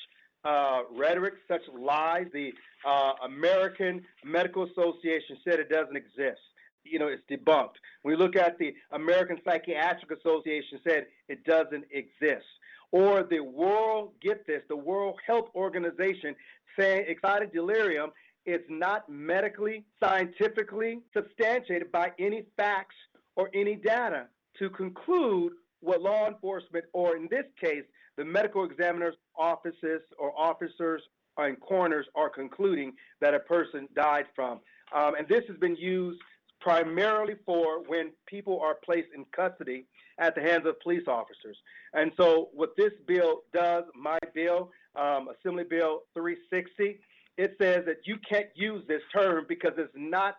[0.45, 2.27] uh, rhetoric, such lies.
[2.33, 2.53] The
[2.87, 6.41] uh, American Medical Association said it doesn't exist.
[6.85, 7.77] You know, it's debunked.
[8.03, 12.45] We look at the American Psychiatric Association said it doesn't exist.
[12.93, 16.37] Or the World, get this, the World Health Organization
[16.79, 18.11] saying excited delirium
[18.45, 22.97] is not medically, scientifically substantiated by any facts
[23.37, 24.27] or any data
[24.59, 27.85] to conclude what law enforcement, or in this case,
[28.17, 31.03] the medical examiner's offices or officers
[31.37, 34.61] and coroners are concluding that a person died from.
[34.95, 36.21] Um, and this has been used
[36.61, 39.87] primarily for when people are placed in custody
[40.19, 41.57] at the hands of police officers.
[41.93, 47.01] And so, what this bill does, my bill, um, Assembly Bill 360,
[47.37, 50.37] it says that you can't use this term because it's not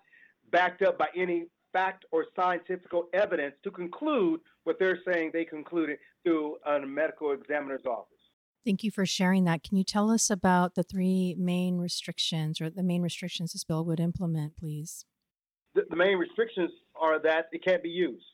[0.52, 5.98] backed up by any fact or scientific evidence to conclude what they're saying they concluded
[6.26, 8.12] through a medical examiner's office.
[8.66, 9.64] Thank you for sharing that.
[9.64, 13.86] Can you tell us about the three main restrictions or the main restrictions this bill
[13.86, 15.06] would implement, please?
[15.76, 18.26] The, the main restrictions are that it can't be used.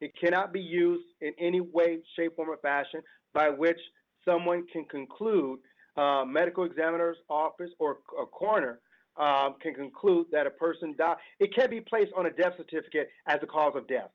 [0.00, 3.02] It cannot be used in any way, shape, form, or fashion
[3.34, 3.78] by which
[4.24, 5.58] someone can conclude,
[5.96, 8.80] uh, medical examiner's office or a coroner
[9.18, 11.16] um, can conclude that a person died.
[11.40, 14.10] It can be placed on a death certificate as a cause of death.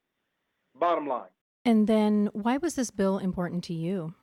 [0.80, 1.30] Bottom line.
[1.66, 4.14] And then, why was this bill important to you?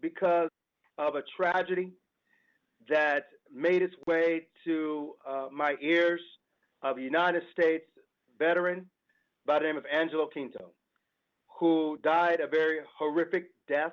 [0.00, 0.50] Because
[0.98, 1.92] of a tragedy
[2.88, 6.20] that made its way to uh, my ears
[6.82, 7.84] of a United States
[8.38, 8.86] veteran
[9.46, 10.72] by the name of Angelo Quinto,
[11.58, 13.92] who died a very horrific death.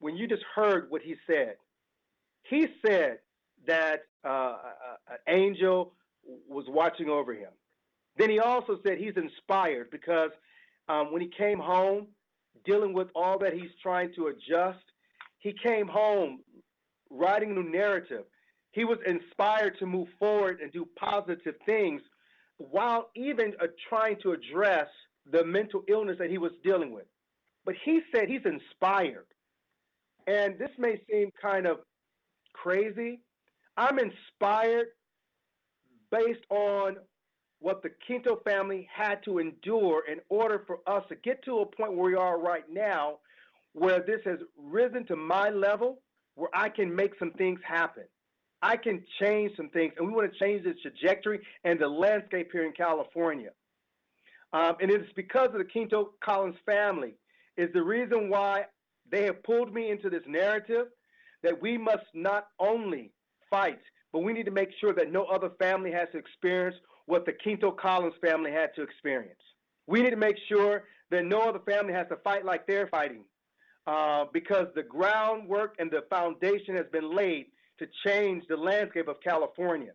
[0.00, 1.56] When you just heard what he said,
[2.42, 3.18] he said
[3.66, 4.56] that uh,
[5.10, 5.94] an angel
[6.48, 7.50] was watching over him.
[8.16, 10.30] Then he also said he's inspired because
[10.88, 12.08] um, when he came home,
[12.64, 14.84] dealing with all that he's trying to adjust,
[15.38, 16.40] he came home
[17.10, 18.24] writing a new narrative.
[18.72, 22.02] He was inspired to move forward and do positive things
[22.58, 24.88] while even uh, trying to address
[25.30, 27.06] the mental illness that he was dealing with.
[27.64, 29.26] But he said he's inspired.
[30.26, 31.78] And this may seem kind of
[32.52, 33.20] crazy.
[33.76, 34.86] I'm inspired
[36.10, 36.96] based on
[37.64, 41.64] what the Quinto family had to endure in order for us to get to a
[41.64, 43.14] point where we are right now,
[43.72, 46.02] where this has risen to my level,
[46.34, 48.02] where I can make some things happen.
[48.60, 52.50] I can change some things, and we want to change the trajectory and the landscape
[52.52, 53.48] here in California.
[54.52, 57.14] Um, and it's because of the Quinto Collins family
[57.56, 58.64] is the reason why
[59.10, 60.88] they have pulled me into this narrative
[61.42, 63.10] that we must not only
[63.48, 63.80] fight,
[64.12, 66.76] but we need to make sure that no other family has to experience
[67.06, 69.40] what the Quinto Collins family had to experience.
[69.86, 73.24] We need to make sure that no other family has to fight like they're fighting
[73.86, 77.46] uh, because the groundwork and the foundation has been laid
[77.78, 79.92] to change the landscape of California.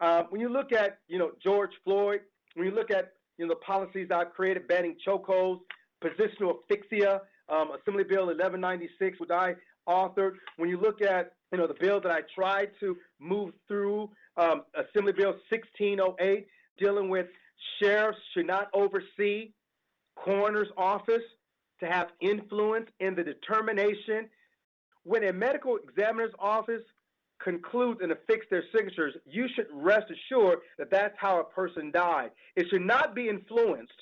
[0.00, 2.20] Uh, when you look at, you know, George Floyd,
[2.54, 5.60] when you look at, you know, the policies I've created banning chokeholds,
[6.02, 9.54] positional asphyxia, um, Assembly Bill 1196, which I
[9.88, 10.34] authored.
[10.56, 14.62] When you look at, you know, the bill that I tried to move through, um,
[14.74, 16.46] Assembly Bill 1608,
[16.78, 17.26] dealing with
[17.80, 19.50] sheriffs should not oversee
[20.16, 21.22] coroner's office
[21.80, 24.28] to have influence in the determination.
[25.04, 26.82] When a medical examiner's office
[27.42, 32.30] concludes and affix their signatures, you should rest assured that that's how a person died.
[32.56, 33.92] It should not be influenced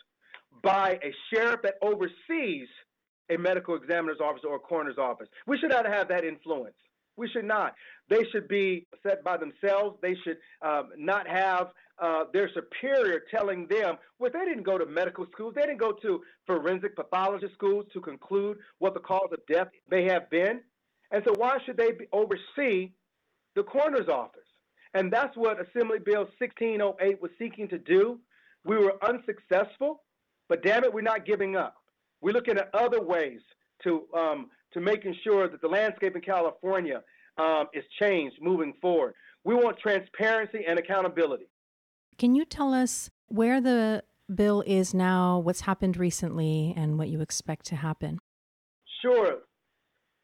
[0.62, 2.68] by a sheriff that oversees
[3.30, 5.28] a medical examiner's office or a coroner's office.
[5.46, 6.76] We should not have that influence.
[7.16, 7.74] We should not.
[8.08, 9.98] They should be set by themselves.
[10.02, 14.86] They should um, not have uh, their superior telling them, well, they didn't go to
[14.86, 15.54] medical schools.
[15.54, 20.04] They didn't go to forensic pathology schools to conclude what the cause of death may
[20.04, 20.60] have been.
[21.10, 22.92] And so, why should they oversee
[23.54, 24.40] the coroner's office?
[24.94, 28.18] And that's what Assembly Bill 1608 was seeking to do.
[28.64, 30.02] We were unsuccessful,
[30.48, 31.76] but damn it, we're not giving up.
[32.20, 33.40] We're looking at other ways
[33.84, 37.02] to um, to making sure that the landscape in California
[37.38, 39.14] um, is changed moving forward.
[39.44, 41.48] We want transparency and accountability.
[42.18, 44.02] Can you tell us where the
[44.34, 48.18] bill is now, what's happened recently, and what you expect to happen?
[49.02, 49.38] Sure.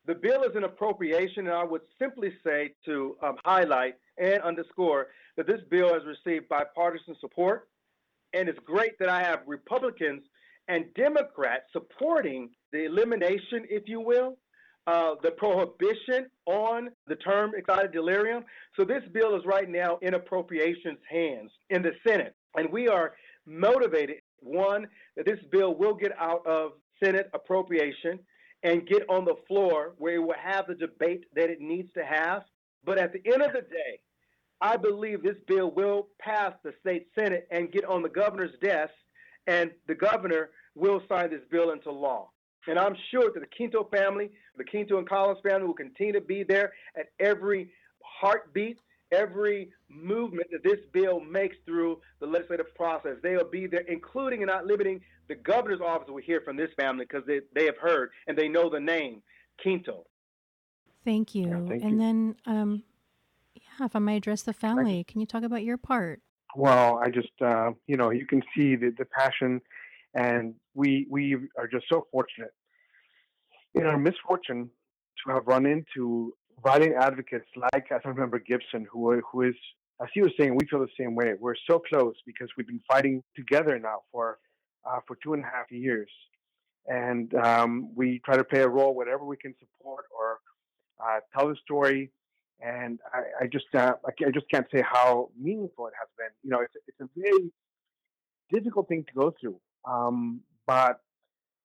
[0.07, 5.09] The bill is an appropriation, and I would simply say to um, highlight and underscore
[5.37, 7.69] that this bill has received bipartisan support.
[8.33, 10.23] And it's great that I have Republicans
[10.69, 14.37] and Democrats supporting the elimination, if you will,
[14.87, 18.45] uh, the prohibition on the term excited delirium.
[18.77, 22.35] So this bill is right now in appropriations hands in the Senate.
[22.57, 23.13] And we are
[23.47, 28.19] motivated, one, that this bill will get out of Senate appropriation
[28.63, 32.05] and get on the floor where it will have the debate that it needs to
[32.05, 32.43] have.
[32.85, 34.01] But at the end of the day,
[34.61, 38.93] I believe this bill will pass the state Senate and get on the governor's desk,
[39.47, 42.31] and the governor will sign this bill into law.
[42.69, 46.21] And I'm sure that the Quinto family, the Quinto and Collins family, will continue to
[46.21, 47.71] be there at every
[48.03, 48.79] heartbeat,
[49.11, 53.17] every movement that this bill makes through the legislative process.
[53.23, 56.09] They will be there, including and not limiting the governor's office.
[56.09, 59.23] will hear from this family because they, they have heard and they know the name
[59.61, 60.05] Quinto.
[61.05, 61.49] Thank you.
[61.49, 61.99] Yeah, thank and you.
[61.99, 62.83] then, um,
[63.55, 66.21] yeah, if I may address the family, can you talk about your part?
[66.55, 69.61] Well, I just, uh, you know, you can see the, the passion,
[70.15, 72.53] and we we are just so fortunate
[73.75, 74.71] in our misfortune
[75.25, 79.55] to have run into violent advocates like Assemblymember Gipson, who who is,
[80.01, 81.35] as he was saying, we feel the same way.
[81.39, 84.39] We're so close because we've been fighting together now for
[84.85, 86.11] uh, for two and a half years,
[86.87, 90.39] and um, we try to play a role whatever we can support or
[91.05, 92.11] uh, tell the story.
[92.65, 96.33] And I, I just uh, I I just can't say how meaningful it has been.
[96.43, 97.51] You know, it's it's a very
[98.53, 99.59] difficult thing to go through.
[99.85, 101.01] Um, but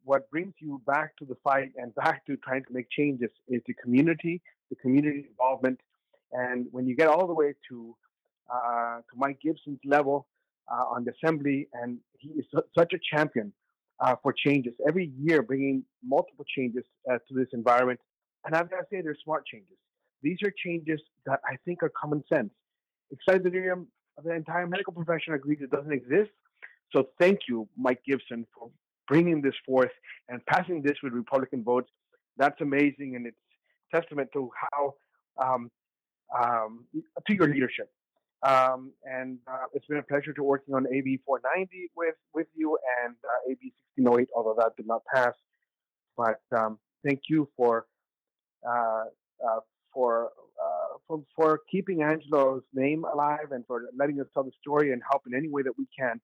[0.03, 3.61] what brings you back to the fight and back to trying to make changes is
[3.67, 5.79] the community, the community involvement.
[6.31, 7.95] And when you get all the way to
[8.53, 10.27] uh, to Mike Gipson's level
[10.71, 13.51] uh, on the assembly, and he is su- such a champion
[13.99, 17.99] uh, for changes every year, bringing multiple changes uh, to this environment.
[18.45, 19.75] And I've got to say, they're smart changes.
[20.21, 22.51] These are changes that I think are common sense.
[23.11, 23.87] Excited delirium,
[24.23, 26.31] the entire medical profession agrees it doesn't exist.
[26.91, 28.69] So thank you, Mike Gipson, for
[29.07, 29.91] bringing this forth
[30.29, 31.89] and passing this with Republican votes.
[32.37, 33.37] That's amazing, and it's
[33.93, 34.93] testament to how
[35.41, 35.71] um,
[36.37, 36.85] um,
[37.25, 37.89] to your leadership.
[38.43, 42.77] Um, and uh, it's been a pleasure to working on AB 490 with with you
[43.03, 45.33] and uh, AB 1608, although that did not pass.
[46.15, 47.87] But um, thank you for
[48.67, 49.05] uh,
[49.45, 49.59] uh
[49.93, 50.29] for,
[50.63, 55.01] uh, for for keeping Angelo's name alive and for letting us tell the story and
[55.09, 56.21] help in any way that we can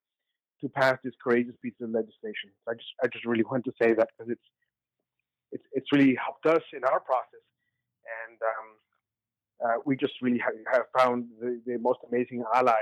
[0.64, 2.50] to pass this courageous piece of legislation.
[2.68, 4.48] I just I just really want to say that because it's
[5.52, 7.46] it's it's really helped us in our process,
[8.28, 8.68] and um,
[9.64, 12.74] uh, we just really have, have found the, the, most amazing ally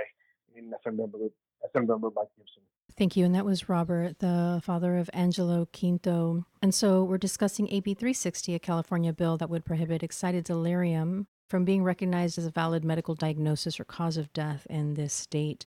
[0.55, 1.29] in Assemblymember
[1.65, 2.63] Assemblymember Mike Gipson.
[2.97, 3.25] Thank you.
[3.25, 6.45] And that was Robert, the father of Angelo Quinto.
[6.61, 11.63] And so we're discussing AB 360, a California bill that would prohibit excited delirium from
[11.63, 15.65] being recognized as a valid medical diagnosis or cause of death in this state.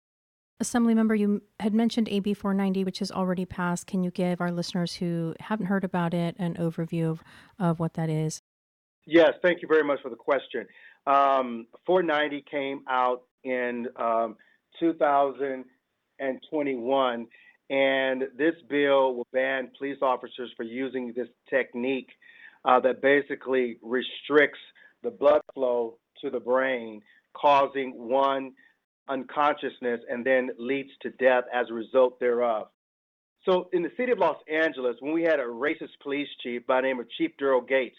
[0.61, 3.87] Assembly member, you had mentioned AB 490, which has already passed.
[3.87, 7.23] Can you give our listeners who haven't heard about it an overview of,
[7.59, 8.43] of what that is?
[9.07, 10.67] Yes, thank you very much for the question.
[11.07, 14.37] Um, 490 came out in um,
[14.79, 17.27] 2021,
[17.71, 22.11] and this bill will ban police officers for using this technique
[22.67, 24.61] uh, that basically restricts
[25.03, 27.01] the blood flow to the brain,
[27.35, 28.53] causing one
[29.09, 32.69] unconsciousness and then leads to death as a result thereof.
[33.49, 36.81] So, in the city of Los Angeles, when we had a racist police chief by
[36.81, 37.97] the name of Chief Daryl Gates,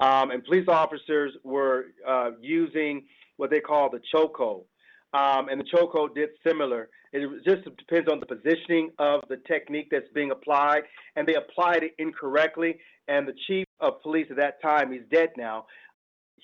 [0.00, 3.04] um, and police officers were uh, using
[3.36, 4.64] what they call the chokehold.
[5.12, 6.88] Um, and the chokehold did similar.
[7.12, 10.82] It just depends on the positioning of the technique that's being applied,
[11.14, 12.80] and they applied it incorrectly.
[13.06, 15.66] And the chief of police at that time, he's dead now,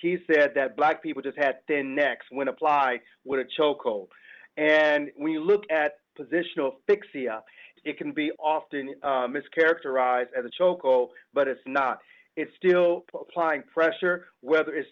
[0.01, 4.09] he said that black people just had thin necks when applied with a chokehold.
[4.57, 7.42] And when you look at positional asphyxia,
[7.84, 11.98] it can be often uh, mischaracterized as a chokehold, but it's not
[12.36, 14.88] it's still applying pressure, whether it's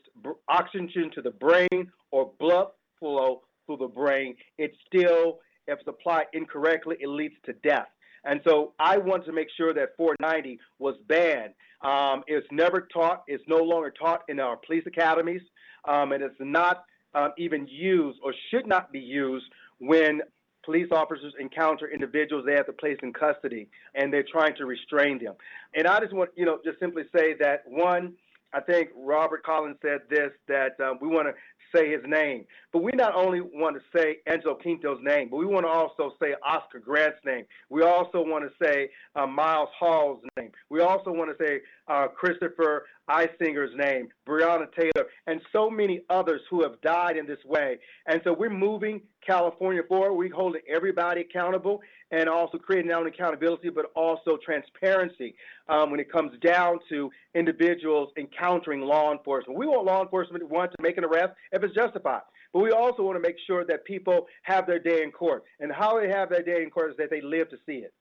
[0.49, 4.35] oxygen to the brain or blood flow through the brain.
[4.59, 7.87] It's still, if it's applied incorrectly, it leads to death.
[8.25, 11.55] And so I want to make sure that 490 was banned.
[11.83, 15.43] Um, it's never taught, it's no longer taught in our police academies,
[15.87, 19.47] um, and it's not um, even used or should not be used
[19.79, 20.21] when
[20.65, 25.23] police officers encounter individuals they have to place in custody and they're trying to restrain
[25.23, 25.35] them.
[25.75, 28.15] And I just want, you know, just simply say that one,
[28.53, 31.35] I think Robert Collins said this that um, we want to
[31.75, 32.45] say his name.
[32.73, 36.15] But we not only want to say Angelo Quinto's name, but we want to also
[36.21, 37.45] say Oscar Grant's name.
[37.71, 40.51] We also want to say uh, Miles Hall's name.
[40.71, 46.41] We also want to say uh, Christopher Eisinger's name, Breonna Taylor, and so many others
[46.51, 47.79] who have died in this way.
[48.07, 50.15] And so we're moving California forward.
[50.15, 51.81] We're holding everybody accountable
[52.11, 55.35] and also creating not only accountability but also transparency
[55.69, 59.59] um, when it comes down to individuals encountering law enforcement.
[59.59, 62.23] We want law enforcement want to make an arrest if it's justified.
[62.53, 65.45] But we also want to make sure that people have their day in court.
[65.61, 67.93] And how they have their day in court is that they live to see it.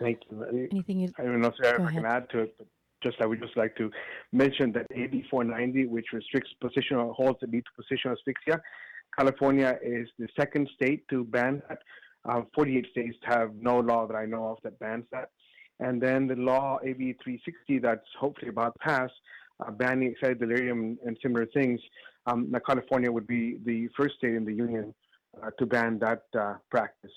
[0.00, 0.68] Thank you.
[0.72, 2.66] Anything you I don't know if I can add to it, but
[3.02, 3.90] just I would just like to
[4.32, 8.60] mention that AB 490, which restricts positional holds that lead to positional asphyxia,
[9.16, 11.78] California is the second state to ban that.
[12.28, 15.30] Um, 48 states have no law that I know of that bans that.
[15.80, 19.10] And then the law AB 360 that's hopefully about to pass,
[19.64, 21.80] uh, banning excited delirium and similar things.
[22.26, 24.92] Um, now California would be the first state in the union
[25.42, 27.12] uh, to ban that uh, practice.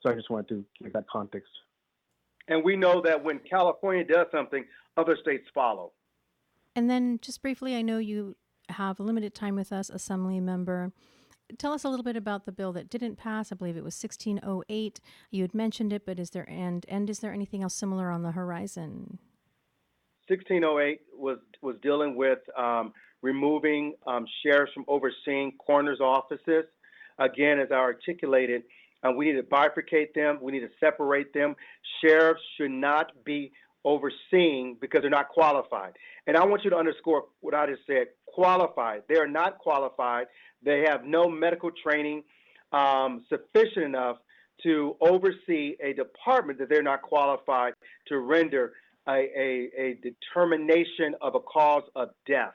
[0.00, 1.50] So I just wanted to give that context.
[2.48, 4.64] And we know that when California does something,
[4.96, 5.92] other states follow.
[6.74, 8.36] And then, just briefly, I know you
[8.68, 10.92] have limited time with us, Assembly Member
[11.58, 13.52] tell us a little bit about the bill that didn't pass.
[13.52, 15.00] I believe it was 1608.
[15.30, 18.22] You had mentioned it, but is there and and is there anything else similar on
[18.22, 19.18] the horizon?
[20.28, 26.64] 1608 was was dealing with um, removing um, sheriffs from overseeing coroner's offices.
[27.18, 28.62] Again, as I articulated,
[29.06, 30.38] uh, we need to bifurcate them.
[30.40, 31.56] We need to separate them.
[32.02, 33.52] Sheriffs should not be
[33.84, 35.94] overseeing because they're not qualified.
[36.26, 39.02] And I want you to underscore what I just said qualified.
[39.08, 40.26] They are not qualified
[40.62, 42.22] they have no medical training
[42.72, 44.16] um, sufficient enough
[44.62, 47.72] to oversee a department that they're not qualified
[48.08, 48.74] to render
[49.08, 52.52] a, a, a determination of a cause of death.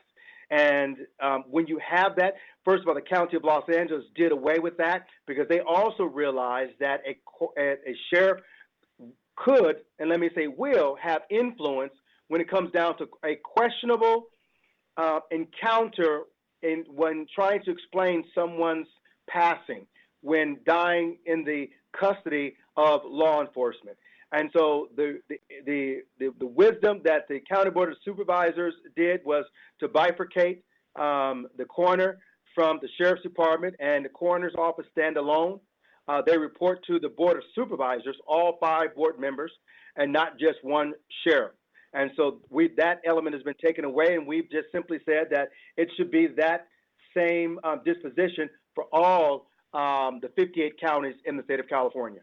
[0.51, 4.31] And um, when you have that, first of all, the County of Los Angeles did
[4.31, 8.41] away with that because they also realized that a, a, sheriff
[9.35, 11.93] could, and let me say will, have influence
[12.27, 14.27] when it comes down to a questionable
[14.97, 16.21] uh, encounter
[16.61, 18.87] in when trying to explain someone's
[19.27, 19.85] passing
[20.21, 23.97] when dying in the custody of law enforcement.
[24.31, 29.45] And so the, the, the, the, wisdom that the county board of supervisors did was
[29.79, 30.61] to bifurcate
[30.99, 32.17] um, the coroner
[32.53, 35.59] from the sheriff's department and the coroner's office stand alone.
[36.07, 39.51] Uh, they report to the board of supervisors, all five board members,
[39.95, 40.93] and not just one
[41.25, 41.53] sheriff.
[41.93, 45.49] And so we that element has been taken away, and we've just simply said that
[45.77, 46.67] it should be that
[47.15, 52.21] same um, disposition for all um, the 58 counties in the state of California.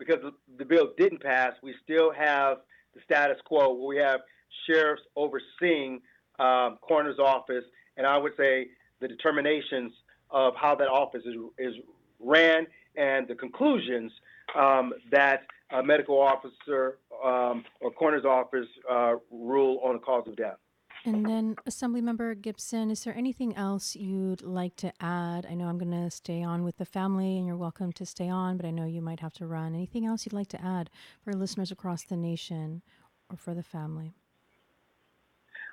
[0.00, 0.18] Because
[0.58, 2.58] the, bill didn't pass, we still have
[2.94, 4.20] the status quo where we have
[4.66, 6.00] sheriffs overseeing
[6.38, 7.64] um, coroner's office,
[7.98, 8.68] and I would say
[9.00, 9.92] the determinations
[10.30, 11.74] of how that office is, is
[12.18, 14.10] ran and the conclusions
[14.56, 20.34] um, that a medical officer um, or coroner's office uh, rule on the cause of
[20.34, 20.56] death.
[21.06, 25.46] And then, Assemblymember Gipson, is there anything else you'd like to add?
[25.48, 28.28] I know I'm going to stay on with the family, and you're welcome to stay
[28.28, 29.74] on, but I know you might have to run.
[29.74, 30.90] Anything else you'd like to add
[31.24, 32.82] for listeners across the nation
[33.30, 34.12] or for the family?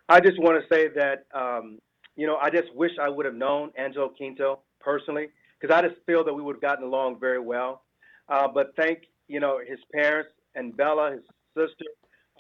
[0.07, 1.80] I just want to say that, um,
[2.15, 5.28] you know, I just wish I would have known Angelo Quinto personally,
[5.59, 7.82] because I just feel that we would have gotten along very well.
[8.30, 11.23] Uh, but thank, you know, his parents and Bella, his
[11.53, 11.86] sister,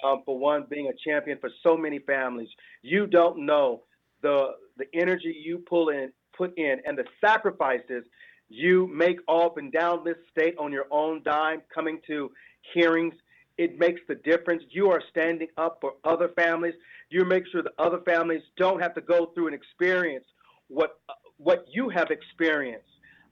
[0.03, 2.49] um, for one being a champion for so many families.
[2.81, 3.83] You don't know
[4.21, 8.03] the the energy you pull in, put in, and the sacrifices
[8.49, 12.31] you make up and down this state on your own dime, coming to
[12.73, 13.13] hearings.
[13.57, 14.63] It makes the difference.
[14.69, 16.75] You are standing up for other families.
[17.09, 20.25] You make sure that other families don't have to go through and experience
[20.67, 20.99] what
[21.37, 22.85] what you have experienced.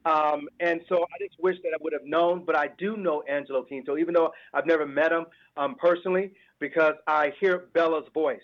[0.06, 3.24] Um, and so I just wish that I would have known, but I do know
[3.24, 5.26] Angelo Quinto, even though I've never met him
[5.58, 8.40] um, personally, because I hear Bella's voice.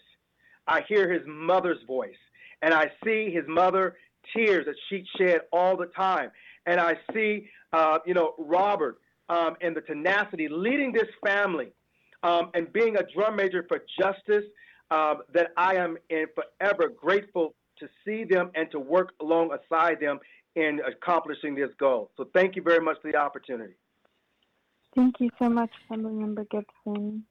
[0.67, 2.21] I hear his mother's voice,
[2.61, 3.95] and I see his mother
[4.35, 6.31] tears that she shed all the time.
[6.65, 8.99] And I see, uh, you know, Robert
[9.29, 11.71] um, and the tenacity leading this family
[12.23, 14.45] um, and being a drum major for justice
[14.91, 20.19] um, that I am in forever grateful to see them and to work alongside them
[20.55, 22.11] in accomplishing this goal.
[22.17, 23.73] So thank you very much for the opportunity.
[24.95, 27.21] Thank you so much, Assemblymember Gipson.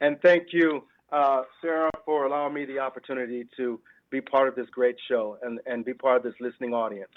[0.00, 3.80] And thank you, uh, Sarah, for allowing me the opportunity to
[4.10, 7.10] be part of this great show and, and be part of this listening audience.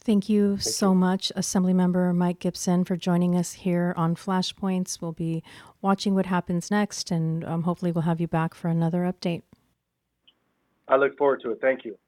[0.00, 0.94] Thank you Thank so you.
[0.94, 5.00] much, Assemblymember Mike Gipson, for joining us here on Flashpoints.
[5.00, 5.42] We'll be
[5.82, 9.42] watching what happens next, and um, hopefully, we'll have you back for another update.
[10.86, 11.60] I look forward to it.
[11.60, 11.98] Thank you.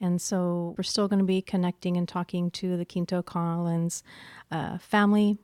[0.00, 4.02] And so we're still going to be connecting and talking to the Quinto Collins
[4.50, 5.38] uh, family.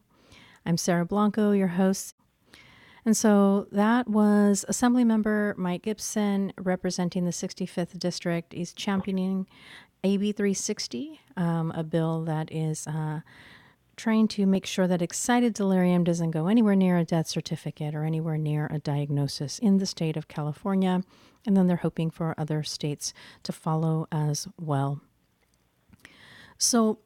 [0.66, 2.14] I'm Sarah Blanco, your host.
[3.08, 8.52] And so that was Assemblymember Mike Gipson representing the 65th District.
[8.52, 9.46] He's championing
[10.04, 13.20] AB 360, um, a bill that is uh,
[13.96, 18.04] trying to make sure that excited delirium doesn't go anywhere near a death certificate or
[18.04, 21.02] anywhere near a diagnosis in the state of California
[21.46, 25.00] and then they're hoping for other states to follow as well.
[26.58, 26.98] So,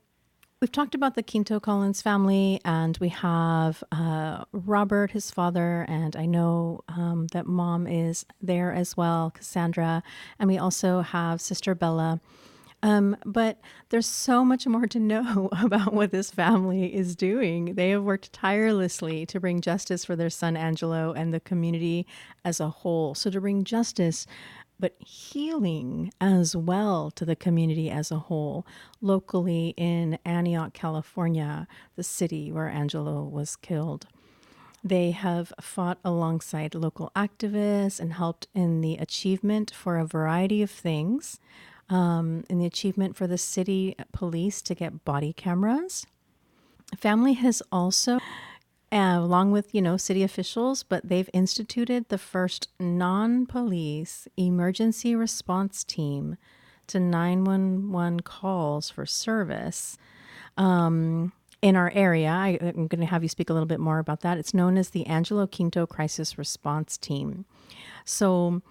[0.63, 6.15] we've talked about the Quinto Collins family, and we have uh, Robert, his father, and
[6.15, 10.05] I know um, that mom is there as well, Cassandra,
[10.39, 12.21] and we also have Sister Bella.
[12.85, 17.75] Um, but there's so much more to know about what this family is doing.
[17.75, 22.07] They have worked tirelessly to bring justice for their son Angelo and the community
[22.45, 23.17] as a whole.
[23.17, 24.29] So, to bring justice,
[24.83, 28.67] but healing as well to the community as a whole,
[29.01, 34.09] locally in Antioch, California, the city where Angelo was killed.
[34.83, 40.71] They have fought alongside local activists and helped in the achievement for a variety of
[40.73, 41.39] things
[41.89, 46.09] um, in the achievement for the city police to get body cameras.
[46.99, 48.19] Family has also,
[48.93, 55.83] uh, along with you know city officials, but they've instituted the first non-police emergency response
[55.83, 56.37] team
[56.87, 59.97] to 911 calls for service.
[60.59, 61.33] Um,
[61.63, 62.29] in our area.
[62.29, 64.37] I, am going to have you speak a little bit more about that.
[64.37, 67.45] It's known as the Angelo Quinto Crisis Response Team.
[68.05, 68.63] So,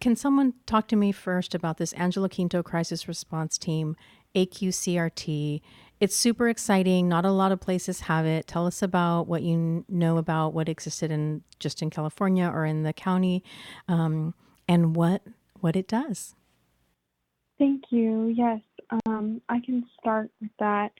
[0.00, 3.96] can someone talk to me first about this Angelo Quinto Crisis Response Team,
[4.34, 5.60] AQCRT?
[6.00, 7.08] It's super exciting.
[7.08, 8.46] Not a lot of places have it.
[8.46, 12.82] Tell us about what you know about what existed in just in California or in
[12.82, 13.42] the county,
[13.88, 14.34] um,
[14.68, 15.22] and what
[15.60, 16.34] what it does.
[17.58, 18.26] Thank you.
[18.26, 18.60] Yes,
[19.06, 20.92] um, I can start with that.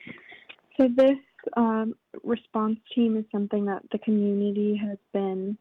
[0.76, 1.18] So this
[1.56, 5.58] um, response team is something that the community has been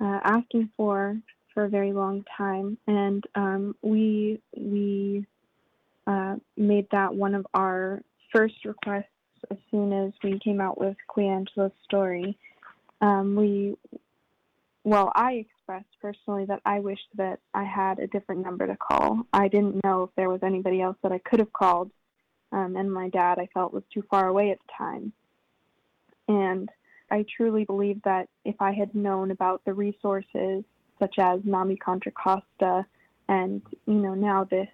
[0.00, 1.18] uh, asking for
[1.52, 5.26] for a very long time, and um, we we
[6.06, 8.02] uh, made that one of our
[8.36, 9.06] first requests
[9.50, 12.36] as soon as we came out with Angelo's story.
[13.00, 13.76] Um, we,
[14.84, 19.22] well, I expressed personally that I wished that I had a different number to call.
[19.32, 21.90] I didn't know if there was anybody else that I could have called,
[22.52, 25.12] um, and my dad I felt was too far away at the time.
[26.28, 26.68] And
[27.10, 30.62] I truly believe that if I had known about the resources
[30.98, 32.84] such as NAMI Contra Costa
[33.28, 34.68] and, you know, now this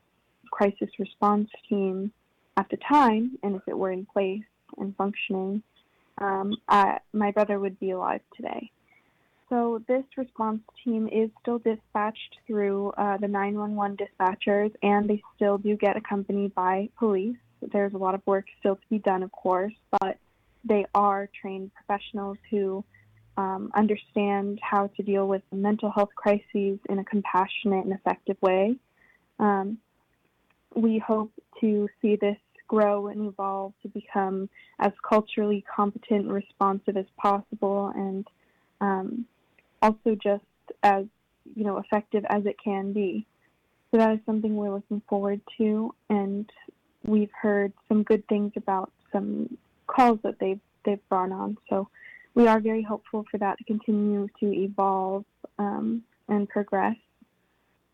[0.51, 2.13] crisis response team
[2.57, 4.45] at the time, and if it were in place
[4.79, 5.63] and functioning,
[6.19, 8.71] um, I, my brother would be alive today.
[9.49, 15.59] So this response team is still dispatched through uh, the 911 dispatchers, and they still
[15.59, 17.37] do get accompanied by police.
[17.61, 20.17] There's a lot of work still to be done, of course, but
[20.65, 22.85] they are trained professionals who
[23.37, 28.77] um, understand how to deal with mental health crises in a compassionate and effective way.
[29.39, 29.79] Um,
[30.75, 32.37] we hope to see this
[32.69, 34.49] grow and evolve to become
[34.79, 38.27] as culturally competent and responsive as possible and
[38.81, 39.27] um,
[39.83, 40.45] also just
[40.83, 41.05] as
[41.55, 43.27] you know effective as it can be
[43.91, 46.51] so that is something we're looking forward to and
[47.05, 51.57] we've heard some good things about some calls that they've they've brought on.
[51.69, 51.89] So
[52.35, 55.25] we are very hopeful for that to continue to evolve
[55.59, 56.97] um, and progress.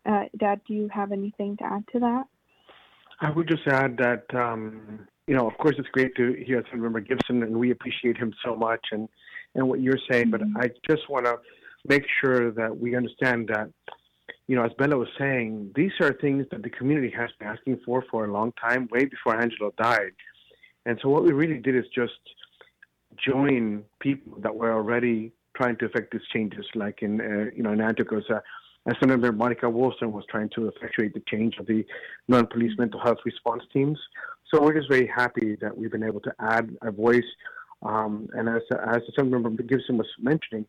[0.05, 2.23] Uh, Dad, do you have anything to add to that?
[3.21, 7.01] I would just add that um, you know, of course, it's great to hear Member
[7.01, 9.07] Gipson, and we appreciate him so much, and
[9.55, 10.31] and what you're saying.
[10.31, 11.37] But I just want to
[11.87, 13.69] make sure that we understand that
[14.49, 17.79] you know, as Bella was saying, these are things that the community has been asking
[17.85, 20.13] for for a long time, way before Angelo died.
[20.87, 22.13] And so what we really did is just
[23.23, 27.73] join people that were already trying to effect these changes, like in uh, you know
[27.73, 28.39] in Antioch, uh,
[28.85, 31.85] as Senator Monica Wilson was trying to effectuate the change of the
[32.27, 33.99] non-police mental health response teams.
[34.51, 37.23] So we're just very happy that we've been able to add a voice.
[37.83, 40.65] Um, and as as Senator Gipson was mentioning,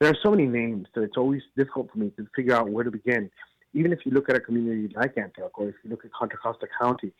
[0.00, 2.84] there are so many names that it's always difficult for me to figure out where
[2.84, 3.30] to begin.
[3.74, 6.38] Even if you look at a community like Antioch, or if you look at Contra
[6.38, 7.12] Costa County,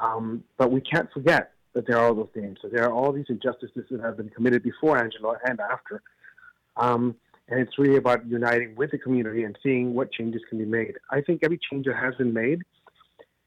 [0.00, 2.58] um, but we can't forget that there are all those names.
[2.62, 6.02] So there are all these injustices that have been committed before Angelo and after.
[6.76, 7.14] Um,
[7.52, 10.94] and it's really about uniting with the community and seeing what changes can be made.
[11.10, 12.62] I think every change that has been made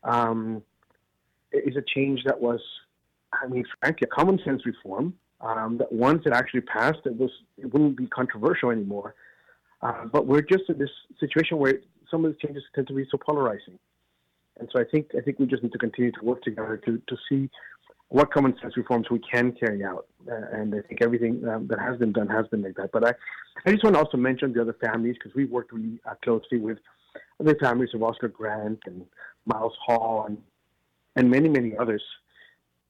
[0.04, 0.62] um,
[1.52, 2.60] is a change that was,
[3.34, 5.16] I mean, frankly, a common sense reform.
[5.42, 9.16] Um, that once it actually passed, it was it wouldn't be controversial anymore.
[9.82, 10.90] Uh, but we're just in this
[11.20, 11.74] situation where
[12.10, 13.78] some of the changes tend to be so polarizing,
[14.60, 17.02] and so I think I think we just need to continue to work together to
[17.10, 17.50] to see
[18.16, 20.08] what common sense reforms we can carry out.
[20.32, 22.94] Uh, and I think everything um, that has been done has been like that.
[22.94, 23.14] But I,
[23.66, 26.58] I just want to also mention the other families because we've worked really uh, closely
[26.58, 26.78] with
[27.42, 29.06] other families of Oscar Grant and
[29.46, 30.38] Miles Hall and
[31.18, 32.02] and many many others.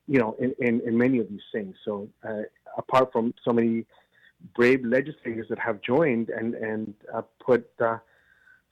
[0.06, 1.74] You know, in, in, in many of these things.
[1.84, 2.42] So uh,
[2.78, 3.84] apart from so many
[4.54, 7.98] brave legislators that have joined and and uh, put uh,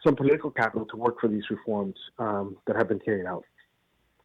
[0.07, 3.45] some political capital to work for these reforms um, that have been carried out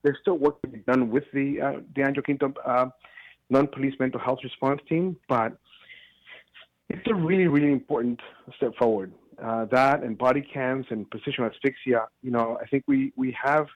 [0.04, 2.88] there's still work to be done with the uh, Angelo Quinto uh,
[3.50, 5.58] non-police mental health response team, but
[6.89, 8.20] it's a really, really important
[8.58, 9.12] step forward.
[9.43, 13.68] Uh, that and body cams and positional asphyxia, you know, I think we, we have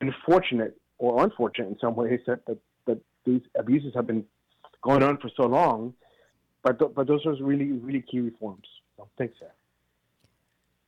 [0.00, 4.24] been fortunate or unfortunate in some ways that, that, that these abuses have been
[4.82, 5.94] going on for so long,
[6.62, 8.66] but, th- but those are really, really key reforms.
[8.96, 9.52] So thanks, Sarah.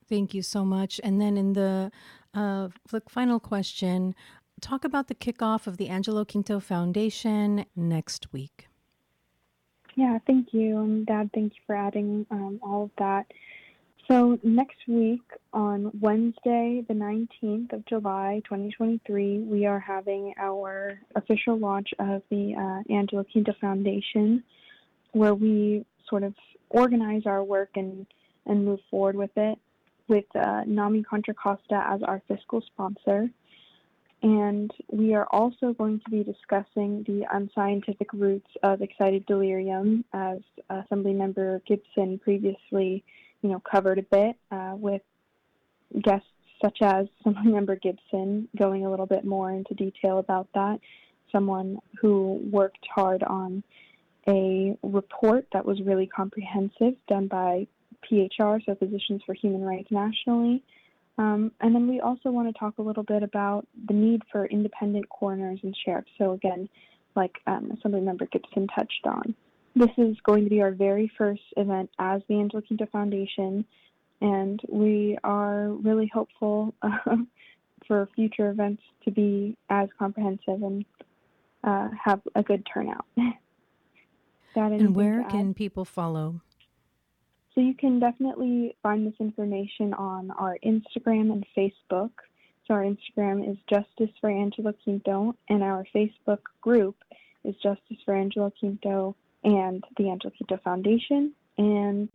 [0.09, 1.01] Thank you so much.
[1.03, 1.91] And then in the
[2.35, 2.69] uh,
[3.09, 4.15] final question,
[4.61, 8.69] talk about the kickoff of the Angelo Quinto Foundation next week.
[9.97, 10.79] Yeah, thank you.
[10.81, 13.27] And Dad, thank you for adding um, all of that.
[14.09, 15.23] So, next week
[15.55, 22.55] on Wednesday, the 19th of July, 2023, we are having our official launch of the
[22.55, 24.45] uh, Angelo Quinto Foundation,
[25.13, 26.35] where we sort of
[26.69, 28.07] organize our work and,
[28.45, 29.59] and move forward with it
[30.09, 33.31] with uh, NAMI Contra Costa as our fiscal sponsor.
[34.23, 40.39] And we are also going to be discussing the unscientific roots of excited delirium, as
[40.71, 43.05] Assemblymember Gipson previously,
[43.43, 45.03] you know, covered a bit uh, with
[46.03, 46.29] guests
[46.63, 50.81] such as Assemblymember Gipson going a little bit more into detail about that.
[51.31, 53.63] Someone who worked hard on
[54.27, 57.67] a report that was really comprehensive done by
[58.11, 60.63] PHR, so Physicians for Human Rights nationally,
[61.19, 64.47] um, and then we also want to talk a little bit about the need for
[64.47, 66.11] independent coroners and sheriffs.
[66.19, 66.69] So again,
[67.15, 69.35] like um, Assemblymember Gipson touched on,
[69.77, 73.65] this is going to be our very first event as the Angelo Quinto Foundation.
[74.21, 76.91] and we are really hopeful uh,
[77.87, 80.85] for future events to be as comprehensive and
[81.63, 83.05] uh, have a good turnout.
[84.57, 86.41] And where can people follow?
[87.55, 92.11] So you can definitely find this information on our Instagram and Facebook.
[92.67, 96.97] So our Instagram is Justice for Angelo Quinto, and our Facebook group
[97.45, 101.33] is Justice for Angelo Quinto and the Angelo Quinto Foundation.
[101.57, 102.09] And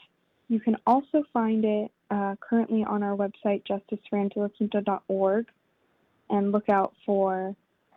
[0.50, 5.46] you can also find it uh, currently on our website, justiceforangeloquinto.org,
[6.30, 7.56] and look out for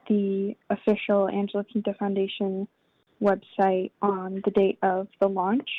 [0.08, 2.68] the official Angelo Quinto Foundation
[3.20, 5.70] website on the date of the launch.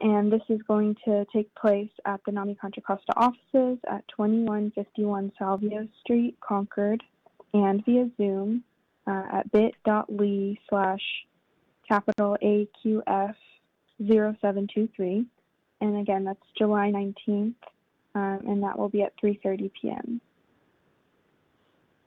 [0.00, 5.32] And this is going to take place at the NAMI Contra Costa offices at 2151
[5.40, 7.02] Salvio Street, Concord,
[7.52, 8.64] and via Zoom
[9.06, 11.02] uh, at bit.ly slash
[11.88, 13.34] capital AQF
[13.98, 15.26] 0723.
[15.80, 17.54] And again, that's July 19th,
[18.14, 20.20] um, and that will be at 3.30 p.m.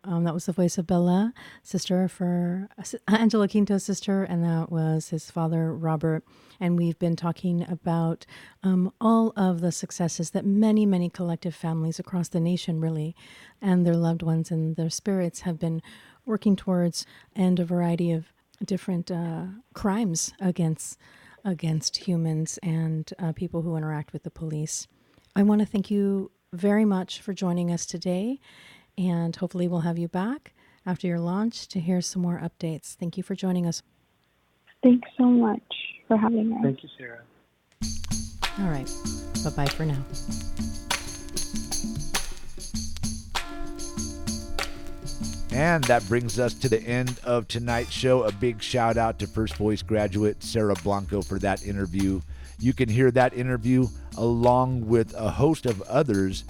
[0.08, 1.34] Um, that was the voice of Bella,
[1.64, 2.70] sister for
[3.10, 6.24] Angelo Quinto's sister, and that was his father, Robert.
[6.62, 8.26] And we've been talking about
[8.64, 13.18] um, all of the successes that many, many collective families across the nation, really,
[13.62, 15.82] and their loved ones and their spirits have been
[16.26, 17.06] working towards,
[17.36, 18.28] and a variety of
[18.64, 20.98] different uh, crimes against
[21.44, 24.88] against humans and uh, people who interact with the police.
[25.36, 28.40] I want to thank you very much for joining us today,
[28.98, 30.54] and hopefully we'll have you back
[30.86, 32.96] after your launch to hear some more updates.
[32.96, 33.84] Thank you for joining us.
[34.84, 35.62] Thanks so much
[36.08, 36.60] for having us.
[36.64, 37.22] Thank you, Sarah.
[38.60, 38.90] All right.
[39.44, 40.04] Bye bye for now.
[45.52, 48.24] And that brings us to the end of tonight's show.
[48.24, 52.22] A big shout out to First Voice graduate Sarah Blanco for that interview.
[52.60, 53.88] You can hear that interview
[54.18, 56.44] along with a host of others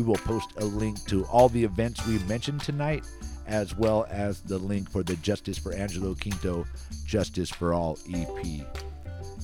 [0.00, 3.04] We will post a link to all the events we mentioned tonight,
[3.46, 6.64] as well as the link for the Justice for Angelo Quinto
[7.04, 8.66] Justice for All EP.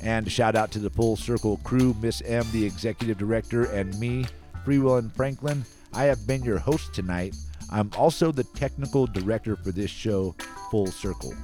[0.02, 4.24] And shout out to the Full Circle crew, Miss M, the executive director, and me,
[4.64, 5.62] Free Will and Franklin.
[5.92, 7.36] I have been your host tonight.
[7.70, 10.34] I'm also the technical director for this show,
[10.70, 11.34] Full Circle.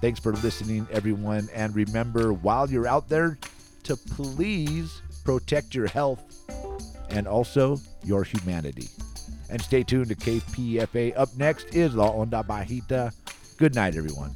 [0.00, 1.48] Thanks for listening, everyone.
[1.54, 3.38] And remember, while you're out there,
[3.84, 6.35] to please protect your health
[7.10, 8.88] and also your humanity.
[9.50, 11.16] And stay tuned to KPFA.
[11.16, 13.14] Up next is La Onda Bajita.
[13.56, 14.32] Good night, everyone.